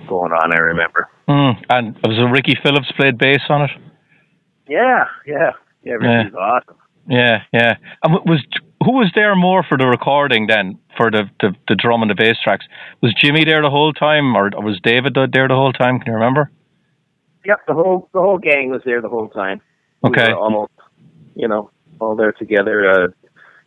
[0.08, 0.54] going on.
[0.54, 1.10] I remember.
[1.28, 1.64] Mm.
[1.70, 3.72] And was it Ricky Phillips played bass on it?
[4.68, 5.52] Yeah, yeah,
[5.84, 5.94] yeah.
[5.94, 6.78] Ricky's awesome.
[7.08, 7.76] Yeah, yeah.
[8.04, 8.44] And was
[8.84, 12.16] who was there more for the recording then for the, the, the drum and the
[12.16, 12.66] bass tracks?
[13.02, 16.00] Was Jimmy there the whole time, or, was David there the whole time?
[16.00, 16.52] Can you remember?
[17.46, 19.62] Yep, the whole the whole gang was there the whole time.
[20.04, 20.28] Okay.
[20.28, 20.72] We were almost,
[21.36, 21.70] you know,
[22.00, 22.90] all there together.
[22.90, 23.08] Uh,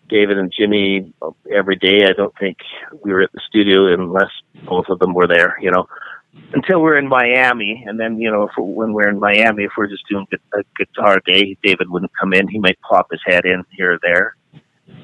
[0.09, 2.07] David and Jimmy uh, every day.
[2.07, 2.59] I don't think
[3.05, 4.31] we were at the studio unless
[4.67, 5.57] both of them were there.
[5.61, 5.87] You know,
[6.53, 9.89] until we're in Miami, and then you know, if, when we're in Miami, if we're
[9.89, 12.49] just doing a guitar day, David wouldn't come in.
[12.49, 14.37] He might pop his head in here or there,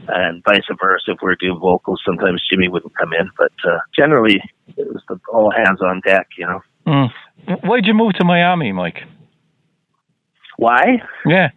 [0.09, 1.13] and vice versa.
[1.13, 4.41] If we're doing vocals, sometimes Jimmy wouldn't come in, but uh, generally
[4.77, 6.29] it was the all hands on deck.
[6.39, 6.61] You know.
[6.87, 7.11] Mm.
[7.65, 9.03] Why'd you move to Miami, Mike?
[10.57, 11.03] Why?
[11.27, 11.51] Yeah.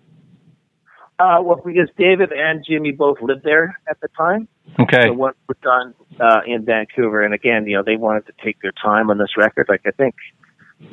[1.20, 4.47] Uh, well, because David and Jimmy both lived there at the time.
[4.80, 5.07] Okay.
[5.07, 8.61] So what was done uh, in Vancouver, and again, you know, they wanted to take
[8.61, 9.65] their time on this record.
[9.68, 10.15] Like I think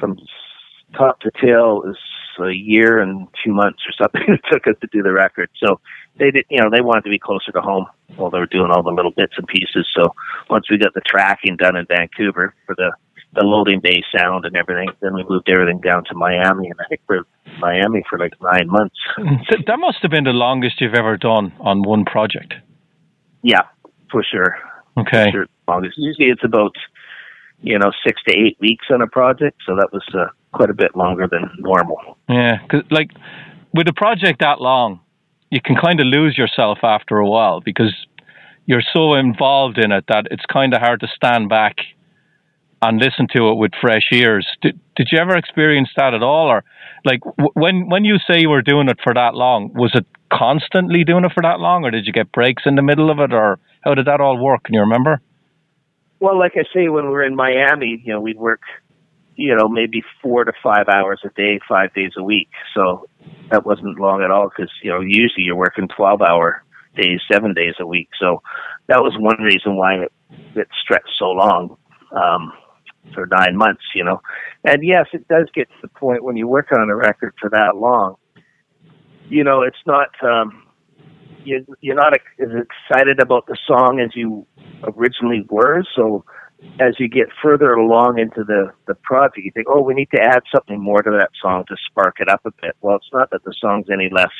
[0.00, 0.18] from
[0.96, 1.96] top to tail is
[2.40, 5.50] a year and two months or something it took us to do the record.
[5.62, 5.80] So
[6.18, 8.70] they did, you know, they wanted to be closer to home while they were doing
[8.70, 9.86] all the little bits and pieces.
[9.94, 10.14] So
[10.48, 12.92] once we got the tracking done in Vancouver for the
[13.34, 14.88] the loading bay sound and everything.
[15.00, 17.24] Then we moved everything down to Miami, and I think we're
[17.58, 18.96] Miami for like nine months.
[19.66, 22.54] that must have been the longest you've ever done on one project.
[23.42, 23.62] Yeah,
[24.10, 24.56] for sure.
[24.96, 25.26] Okay.
[25.26, 25.98] For sure, longest.
[25.98, 26.74] Usually it's about
[27.60, 30.74] you know six to eight weeks on a project, so that was uh, quite a
[30.74, 32.16] bit longer than normal.
[32.28, 33.10] Yeah, because like
[33.74, 35.00] with a project that long,
[35.50, 37.94] you can kind of lose yourself after a while because
[38.66, 41.76] you're so involved in it that it's kind of hard to stand back
[42.88, 44.46] and listen to it with fresh ears.
[44.62, 46.64] Did, did you ever experience that at all, or
[47.04, 50.06] like w- when when you say you were doing it for that long, was it
[50.32, 53.18] constantly doing it for that long, or did you get breaks in the middle of
[53.20, 54.64] it, or how did that all work?
[54.64, 55.20] Can you remember?
[56.20, 58.62] Well, like I say, when we were in Miami, you know, we'd work,
[59.36, 62.48] you know, maybe four to five hours a day, five days a week.
[62.74, 63.08] So
[63.50, 66.62] that wasn't long at all because you know usually you're working twelve hour
[66.96, 68.08] days, seven days a week.
[68.20, 68.42] So
[68.86, 70.12] that was one reason why it,
[70.54, 71.76] it stretched so long.
[72.12, 72.52] Um,
[73.12, 74.20] for nine months, you know.
[74.64, 77.50] And yes, it does get to the point when you work on a record for
[77.50, 78.16] that long.
[79.28, 80.64] You know, it's not um,
[81.44, 84.46] you, you're not as excited about the song as you
[84.84, 85.82] originally were.
[85.94, 86.24] So
[86.80, 90.20] as you get further along into the the project, you think, oh, we need to
[90.20, 92.76] add something more to that song to spark it up a bit.
[92.80, 94.32] Well, it's not that the song's any less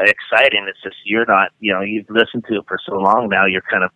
[0.00, 0.66] exciting.
[0.68, 3.46] It's just you're not, you know, you've listened to it for so long now.
[3.46, 3.90] You're kind of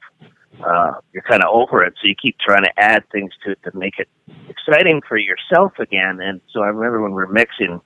[0.64, 1.94] uh, you're kind of over it.
[2.00, 4.08] So you keep trying to add things to it to make it
[4.48, 6.20] exciting for yourself again.
[6.20, 7.80] And so I remember when we were mixing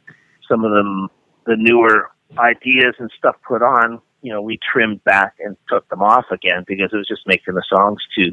[0.49, 1.09] some of them,
[1.47, 6.03] the newer ideas and stuff put on, you know, we trimmed back and took them
[6.03, 8.33] off again because it was just making the songs too,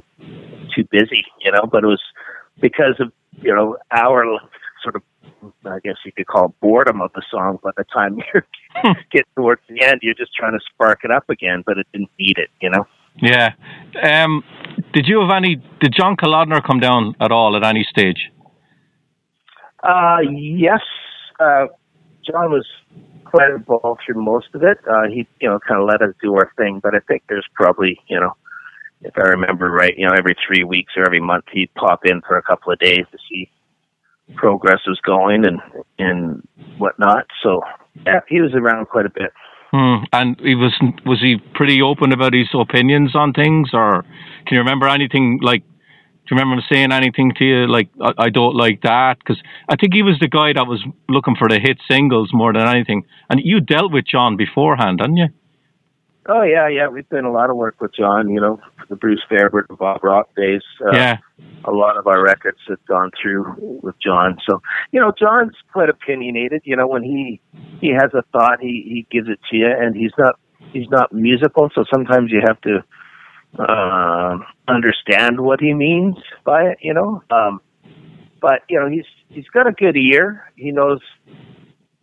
[0.75, 2.01] too busy, you know, but it was
[2.59, 3.11] because of,
[3.41, 4.25] you know, our
[4.83, 5.01] sort of
[5.65, 7.59] I guess you could call it boredom of the song.
[7.63, 11.29] By the time you get towards the end, you're just trying to spark it up
[11.29, 12.85] again, but it didn't need it, you know.
[13.21, 13.53] Yeah.
[14.01, 14.43] Um,
[14.93, 15.55] did you have any?
[15.79, 18.31] Did John Kalodner come down at all at any stage?
[19.83, 20.81] Uh, yes.
[21.39, 21.67] Uh,
[22.25, 22.65] John was
[23.25, 24.77] quite involved through most of it.
[24.89, 27.45] Uh, he, you know, kind of let us do our thing, but I think there's
[27.53, 28.33] probably, you know,
[29.01, 32.21] if I remember right, you know, every three weeks or every month he'd pop in
[32.21, 33.49] for a couple of days to see
[34.35, 35.59] progress was going and
[35.99, 36.47] and
[36.77, 37.25] whatnot.
[37.41, 37.61] So
[38.05, 39.31] yeah, he was around quite a bit.
[39.71, 40.05] Hmm.
[40.13, 40.73] And he was
[41.05, 44.03] was he pretty open about his opinions on things, or
[44.45, 45.63] can you remember anything like?
[45.63, 49.17] Do you remember him saying anything to you like I, I don't like that?
[49.19, 52.53] Because I think he was the guy that was looking for the hit singles more
[52.53, 53.05] than anything.
[53.29, 55.27] And you dealt with John beforehand, didn't you?
[56.27, 56.87] Oh yeah, yeah.
[56.87, 58.29] We've done a lot of work with John.
[58.29, 58.59] You know,
[58.89, 60.61] the Bruce Fairbairn, Bob Rock days.
[60.85, 61.17] Uh, yeah.
[61.65, 64.37] A lot of our records have gone through with John.
[64.47, 64.61] So
[64.91, 66.61] you know, John's quite opinionated.
[66.65, 67.39] You know, when he
[67.79, 70.39] he has a thought, he he gives it to you, and he's not
[70.73, 71.69] he's not musical.
[71.73, 72.83] So sometimes you have to
[73.59, 76.77] uh, understand what he means by it.
[76.81, 77.61] You know, um,
[78.41, 80.51] but you know, he's he's got a good ear.
[80.55, 80.99] He knows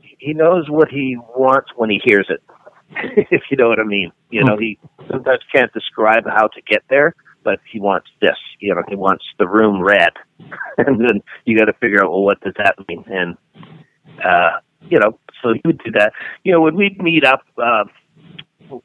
[0.00, 2.42] he knows what he wants when he hears it.
[3.30, 4.12] if you know what I mean.
[4.30, 4.78] You know, he
[5.10, 8.36] sometimes can't describe how to get there, but he wants this.
[8.60, 10.12] You know, he wants the room red,
[10.78, 13.04] and then you got to figure out well, what does that mean?
[13.06, 13.36] And
[14.24, 16.12] uh, you know, so he would do that.
[16.44, 17.42] You know, when we'd meet up.
[17.56, 17.84] Uh,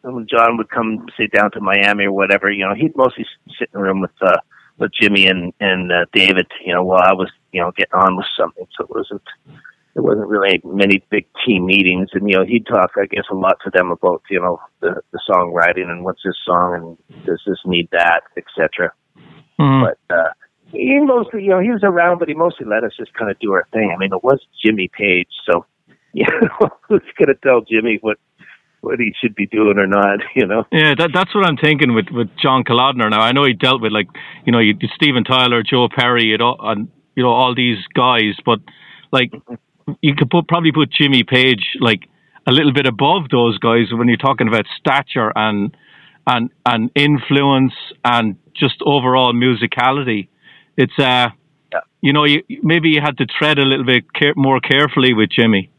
[0.02, 3.26] when John would come, sit down to Miami or whatever, you know, he'd mostly
[3.58, 4.38] sit in a room with uh,
[4.78, 8.18] with Jimmy and and uh, David, you know, while I was, you know, getting on
[8.18, 8.68] with something.
[8.78, 9.22] So it wasn't
[9.94, 13.36] there wasn't really many big team meetings, and you know he'd talk, I guess, a
[13.36, 17.42] lot to them about you know the the songwriting and what's this song and does
[17.46, 18.94] this need that, etc.
[19.60, 19.86] Mm-hmm.
[19.86, 20.30] But uh,
[20.72, 23.40] he mostly, you know, he was around, but he mostly let us just kind of
[23.40, 23.92] do our thing.
[23.94, 25.66] I mean, it was Jimmy Page, so
[26.14, 28.18] you know, who's going to tell Jimmy what
[28.82, 30.64] what he should be doing or not, you know.
[30.72, 33.10] Yeah, that, that's what I'm thinking with, with John Kalodner.
[33.10, 34.08] Now I know he dealt with like
[34.46, 38.36] you know you, Steven Tyler, Joe Perry, you know, and you know all these guys,
[38.46, 38.60] but
[39.12, 39.32] like
[40.02, 42.08] you could put probably put Jimmy Page like
[42.48, 45.76] a little bit above those guys when you're talking about stature and
[46.28, 47.74] and and influence
[48.04, 50.28] and just overall musicality.
[50.78, 51.30] It's uh,
[51.72, 51.80] yeah.
[52.02, 55.30] you know, you, maybe you had to tread a little bit care, more carefully with
[55.30, 55.70] Jimmy.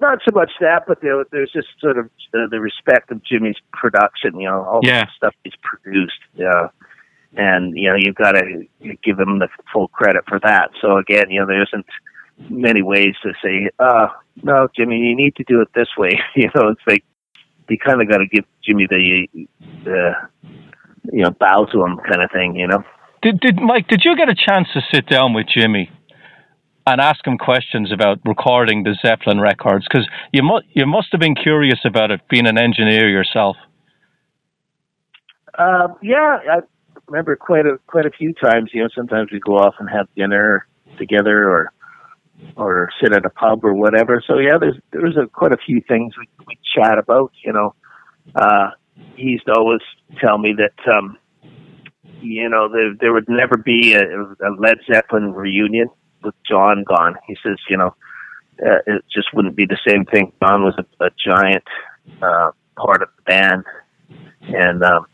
[0.00, 3.56] Not so much that, but there, there's just sort of the, the respect of Jimmy's
[3.72, 4.40] production.
[4.40, 5.04] You know, all yeah.
[5.04, 6.20] the stuff he's produced.
[6.34, 6.68] Yeah
[7.36, 8.66] and you know you've got to
[9.04, 10.70] give him the full credit for that.
[10.80, 11.86] So again, you know there isn't
[12.48, 14.08] many ways to say, uh,
[14.42, 16.20] no, Jimmy, you need to do it this way.
[16.36, 17.04] you know, it's like
[17.68, 19.26] you kind of got to give Jimmy the,
[19.84, 20.12] the
[21.12, 22.56] you know bow to him kind of thing.
[22.56, 22.82] You know.
[23.22, 23.88] Did did Mike?
[23.88, 25.90] Did you get a chance to sit down with Jimmy?
[26.86, 31.20] And ask him questions about recording the Zeppelin records because you must you must have
[31.20, 33.56] been curious about it, being an engineer yourself.
[35.56, 36.60] Uh, yeah, I,
[37.06, 38.70] remember quite a quite a few times.
[38.72, 40.66] You know, sometimes we go off and have dinner
[40.98, 41.72] together, or
[42.56, 44.22] or sit at a pub or whatever.
[44.26, 47.32] So yeah, there's there's a, quite a few things we, we chat about.
[47.44, 47.74] You know,
[48.34, 48.70] uh,
[49.16, 49.80] he used to always
[50.20, 51.16] tell me that um,
[52.20, 55.88] you know there there would never be a, a Led Zeppelin reunion
[56.22, 57.16] with John gone.
[57.26, 57.94] He says, you know,
[58.64, 60.32] uh, it just wouldn't be the same thing.
[60.42, 61.64] John was a, a giant
[62.22, 63.64] uh, part of the band,
[64.42, 65.06] and um,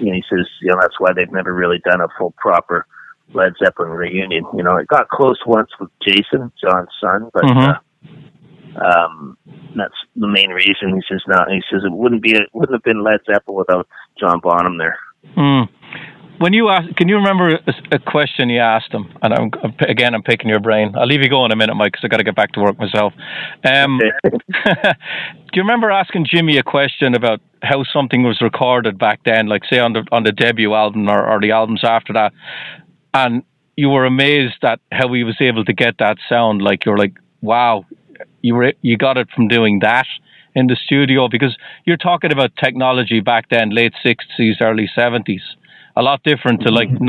[0.00, 2.86] you know, he says, you know, that's why they've never really done a full proper
[3.34, 4.44] Led Zeppelin reunion.
[4.56, 8.78] You know, it got close once with Jason, John's son, but mm-hmm.
[8.78, 9.36] uh, um,
[9.76, 10.94] that's the main reason.
[10.94, 13.88] He says, no, he says it wouldn't be, it wouldn't have been Led Zeppelin without
[14.18, 14.98] John Bonham there.
[15.36, 15.68] Mm
[16.38, 19.12] when you ask, can you remember a, a, question you asked him?
[19.22, 19.50] And I'm
[19.80, 20.94] again, I'm picking your brain.
[20.96, 22.60] I'll leave you go in a minute, Mike, because I got to get back to
[22.60, 23.12] work myself.
[23.64, 24.32] Um, do
[25.54, 29.78] you remember asking Jimmy a question about how something was recorded back then, like say
[29.78, 32.32] on the on the debut album or, or the albums after that,
[33.14, 33.42] and
[33.76, 36.62] you were amazed at how he was able to get that sound?
[36.62, 37.84] Like you're like, wow,
[38.42, 40.06] you were you got it from doing that
[40.54, 45.42] in the studio because you're talking about technology back then, late sixties, early seventies
[45.98, 47.04] a lot different to like mm-hmm.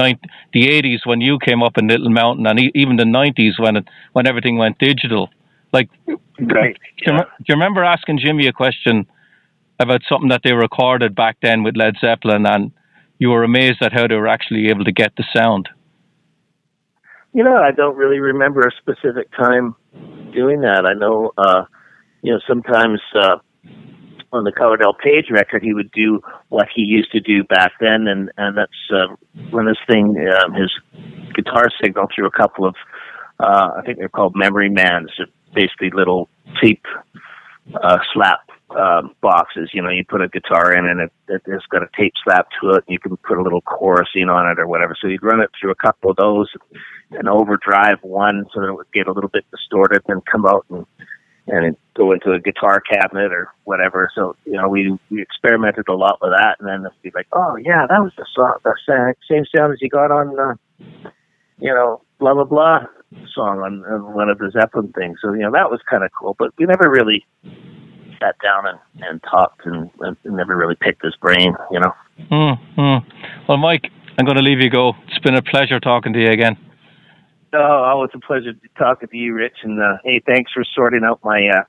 [0.51, 3.87] the 80s when you came up in Little Mountain and even the 90s when it,
[4.13, 5.29] when everything went digital.
[5.71, 5.89] Like,
[6.39, 6.75] right.
[6.97, 9.05] do, you, do you remember asking Jimmy a question
[9.79, 12.71] about something that they recorded back then with Led Zeppelin and
[13.19, 15.69] you were amazed at how they were actually able to get the sound?
[17.33, 19.75] You know, I don't really remember a specific time
[20.33, 20.85] doing that.
[20.85, 21.65] I know, uh,
[22.21, 23.37] you know, sometimes uh,
[24.33, 28.07] on the Coverdale Page record, he would do what he used to do back then,
[28.07, 29.15] and and that's uh,
[29.51, 30.71] run this thing, um, his
[31.35, 32.75] guitar signal through a couple of,
[33.39, 35.11] uh, I think they're called memory mans,
[35.53, 36.29] basically little
[36.61, 36.85] tape
[37.81, 39.69] uh, slap um, boxes.
[39.73, 42.47] You know, you put a guitar in, and it, it, it's got a tape slap
[42.61, 44.95] to it, and you can put a little chorusing on it or whatever.
[44.99, 46.49] So you'd run it through a couple of those,
[47.11, 50.65] and overdrive one so that it would get a little bit distorted, and come out
[50.69, 50.85] and
[51.51, 54.11] and go into a guitar cabinet or whatever.
[54.13, 57.55] So you know, we we experimented a lot with that, and then be like, oh
[57.55, 61.09] yeah, that was the song, the same sound as you got on, uh,
[61.59, 62.79] you know, blah blah blah
[63.33, 65.17] song on, on one of the Zeppelin things.
[65.21, 67.25] So you know, that was kind of cool, but we never really
[68.21, 71.93] sat down and, and talked and, and never really picked his brain, you know.
[72.31, 73.45] Mm-hmm.
[73.47, 74.93] Well, Mike, I'm going to leave you go.
[75.07, 76.57] It's been a pleasure talking to you again.
[77.53, 79.57] Oh, oh, it's a pleasure talking to you, Rich.
[79.63, 81.63] And uh, hey, thanks for sorting out my uh,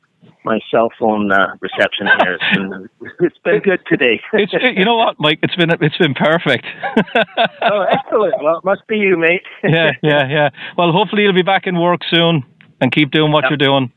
[0.45, 2.35] my cell phone uh, reception here.
[2.35, 2.89] It's been,
[3.21, 4.21] it's been good today.
[4.35, 5.39] it's you know what, Mike?
[5.43, 6.67] It's been it's been perfect.
[7.63, 8.35] oh, excellent.
[8.43, 9.43] Well, it must be you, mate.
[9.65, 10.51] yeah, yeah, yeah.
[10.77, 12.45] Well, hopefully you'll be back in work soon
[12.81, 13.51] and keep doing what yep.
[13.51, 13.93] you're doing.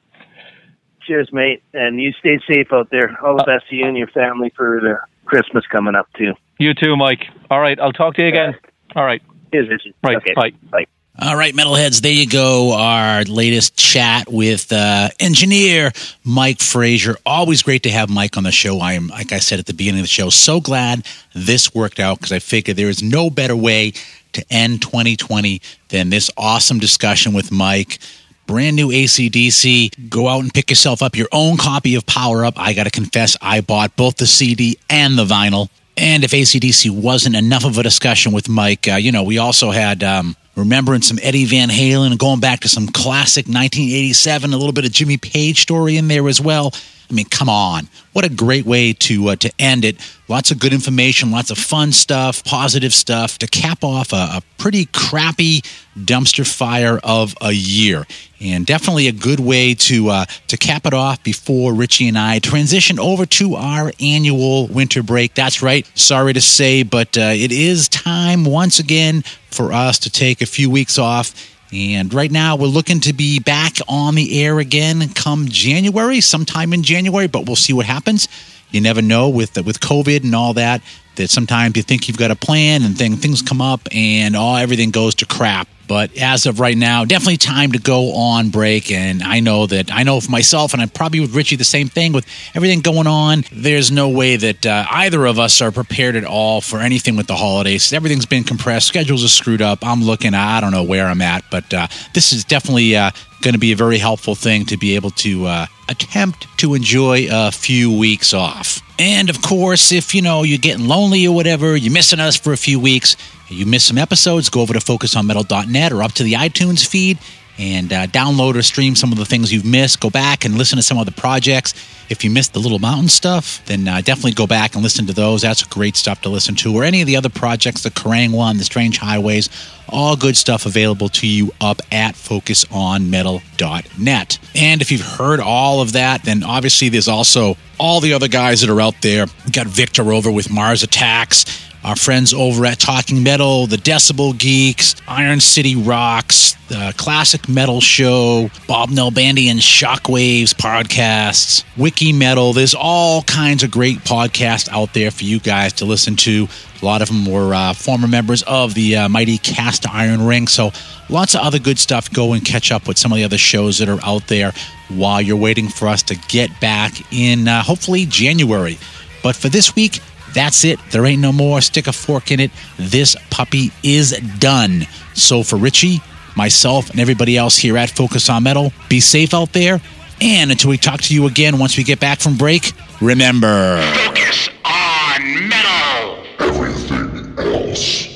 [1.08, 3.18] Cheers, mate, and you stay safe out there.
[3.24, 6.34] All the best to you and your family for the Christmas coming up too.
[6.60, 7.26] You too, Mike.
[7.50, 8.56] All right, I'll talk to you again.
[8.96, 9.22] All right.
[9.52, 9.94] Cheers, Richard.
[10.04, 10.18] Right.
[10.18, 10.34] Okay.
[10.34, 10.52] Bye.
[10.72, 10.86] Bye.
[11.22, 12.74] All right, metalheads, there you go.
[12.74, 15.92] Our latest chat with uh, engineer
[16.24, 17.18] Mike Fraser.
[17.24, 18.80] Always great to have Mike on the show.
[18.80, 22.00] I am, like I said at the beginning of the show, so glad this worked
[22.00, 23.94] out because I figured there is no better way
[24.32, 28.00] to end 2020 than this awesome discussion with Mike.
[28.46, 30.10] Brand new ACDC.
[30.10, 32.60] Go out and pick yourself up your own copy of Power Up.
[32.60, 35.70] I got to confess, I bought both the CD and the vinyl.
[35.96, 39.72] And if ACDC wasn't enough of a discussion with Mike, uh, you know, we also
[39.72, 40.04] had.
[40.04, 44.72] Um, remembering some Eddie Van Halen and going back to some classic 1987, a little
[44.72, 46.72] bit of Jimmy Page story in there as well.
[47.14, 47.90] I mean, come on.
[48.14, 49.98] What a great way to uh, to end it.
[50.28, 54.42] Lots of good information, lots of fun stuff, positive stuff to cap off a, a
[54.58, 55.62] pretty crappy
[55.96, 58.08] dumpster fire of a year.
[58.42, 62.40] And definitely a good way to uh, to cap it off before Richie and I
[62.40, 65.36] transition over to our annual winter break.
[65.36, 65.88] That's right.
[65.94, 70.48] Sorry to say, but uh, it is time once again for us to take a
[70.48, 75.10] few weeks off And right now, we're looking to be back on the air again
[75.10, 78.28] come January, sometime in January, but we'll see what happens.
[78.70, 80.82] You never know with with COVID and all that.
[81.16, 84.58] That sometimes you think you've got a plan and then things come up and all
[84.58, 85.68] everything goes to crap.
[85.94, 88.92] But as of right now, definitely time to go on break.
[88.92, 91.88] And I know that I know for myself, and I'm probably with Richie the same
[91.88, 92.26] thing with
[92.56, 93.44] everything going on.
[93.52, 97.28] There's no way that uh, either of us are prepared at all for anything with
[97.28, 97.94] the holidays.
[97.94, 99.86] Everything's been compressed, schedules are screwed up.
[99.86, 101.86] I'm looking, I don't know where I'm at, but uh,
[102.16, 103.12] this is definitely uh,
[103.44, 107.28] going to be a very helpful thing to be able to uh, attempt to enjoy
[107.30, 108.82] a few weeks off.
[108.98, 112.54] And of course, if you know you're getting lonely or whatever, you're missing us for
[112.54, 113.18] a few weeks,
[113.50, 117.20] you miss some episodes, go over to focusonmetal.net or up to the iTunes feed
[117.58, 120.00] and uh, download or stream some of the things you've missed.
[120.00, 121.74] Go back and listen to some of the projects.
[122.10, 125.14] If you missed the Little Mountain stuff, then uh, definitely go back and listen to
[125.14, 125.42] those.
[125.42, 126.76] That's great stuff to listen to.
[126.76, 129.50] Or any of the other projects, the Kerrang one, the Strange Highways,
[129.88, 134.40] all good stuff available to you up at focusonmetal.net.
[134.56, 138.62] And if you've heard all of that, then obviously there's also all the other guys
[138.62, 139.26] that are out there.
[139.46, 141.46] We got Victor over with Mars Attacks
[141.84, 147.82] our friends over at Talking Metal, the Decibel Geeks, Iron City Rocks, the Classic Metal
[147.82, 152.54] Show, Bob Nalbandian Shockwaves podcasts, Wiki Metal.
[152.54, 156.48] There's all kinds of great podcasts out there for you guys to listen to.
[156.82, 160.48] A lot of them were uh, former members of the uh, mighty Cast Iron Ring.
[160.48, 160.72] So
[161.10, 162.10] lots of other good stuff.
[162.12, 164.54] Go and catch up with some of the other shows that are out there
[164.90, 168.78] while you're waiting for us to get back in uh, hopefully January.
[169.22, 170.02] But for this week,
[170.34, 170.80] that's it.
[170.92, 171.62] There ain't no more.
[171.62, 172.52] Stick a fork in it.
[172.78, 174.86] This puppy is done.
[175.14, 176.02] So for Richie,
[176.36, 179.82] myself, and everybody else here at Focus on Metal, be safe out there.
[180.22, 182.72] And until we talk to you again once we get back from break,
[183.02, 186.24] remember Focus on metal.
[186.40, 188.08] Everything else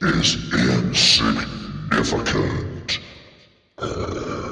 [0.00, 2.98] is insignificant.
[3.80, 4.51] You're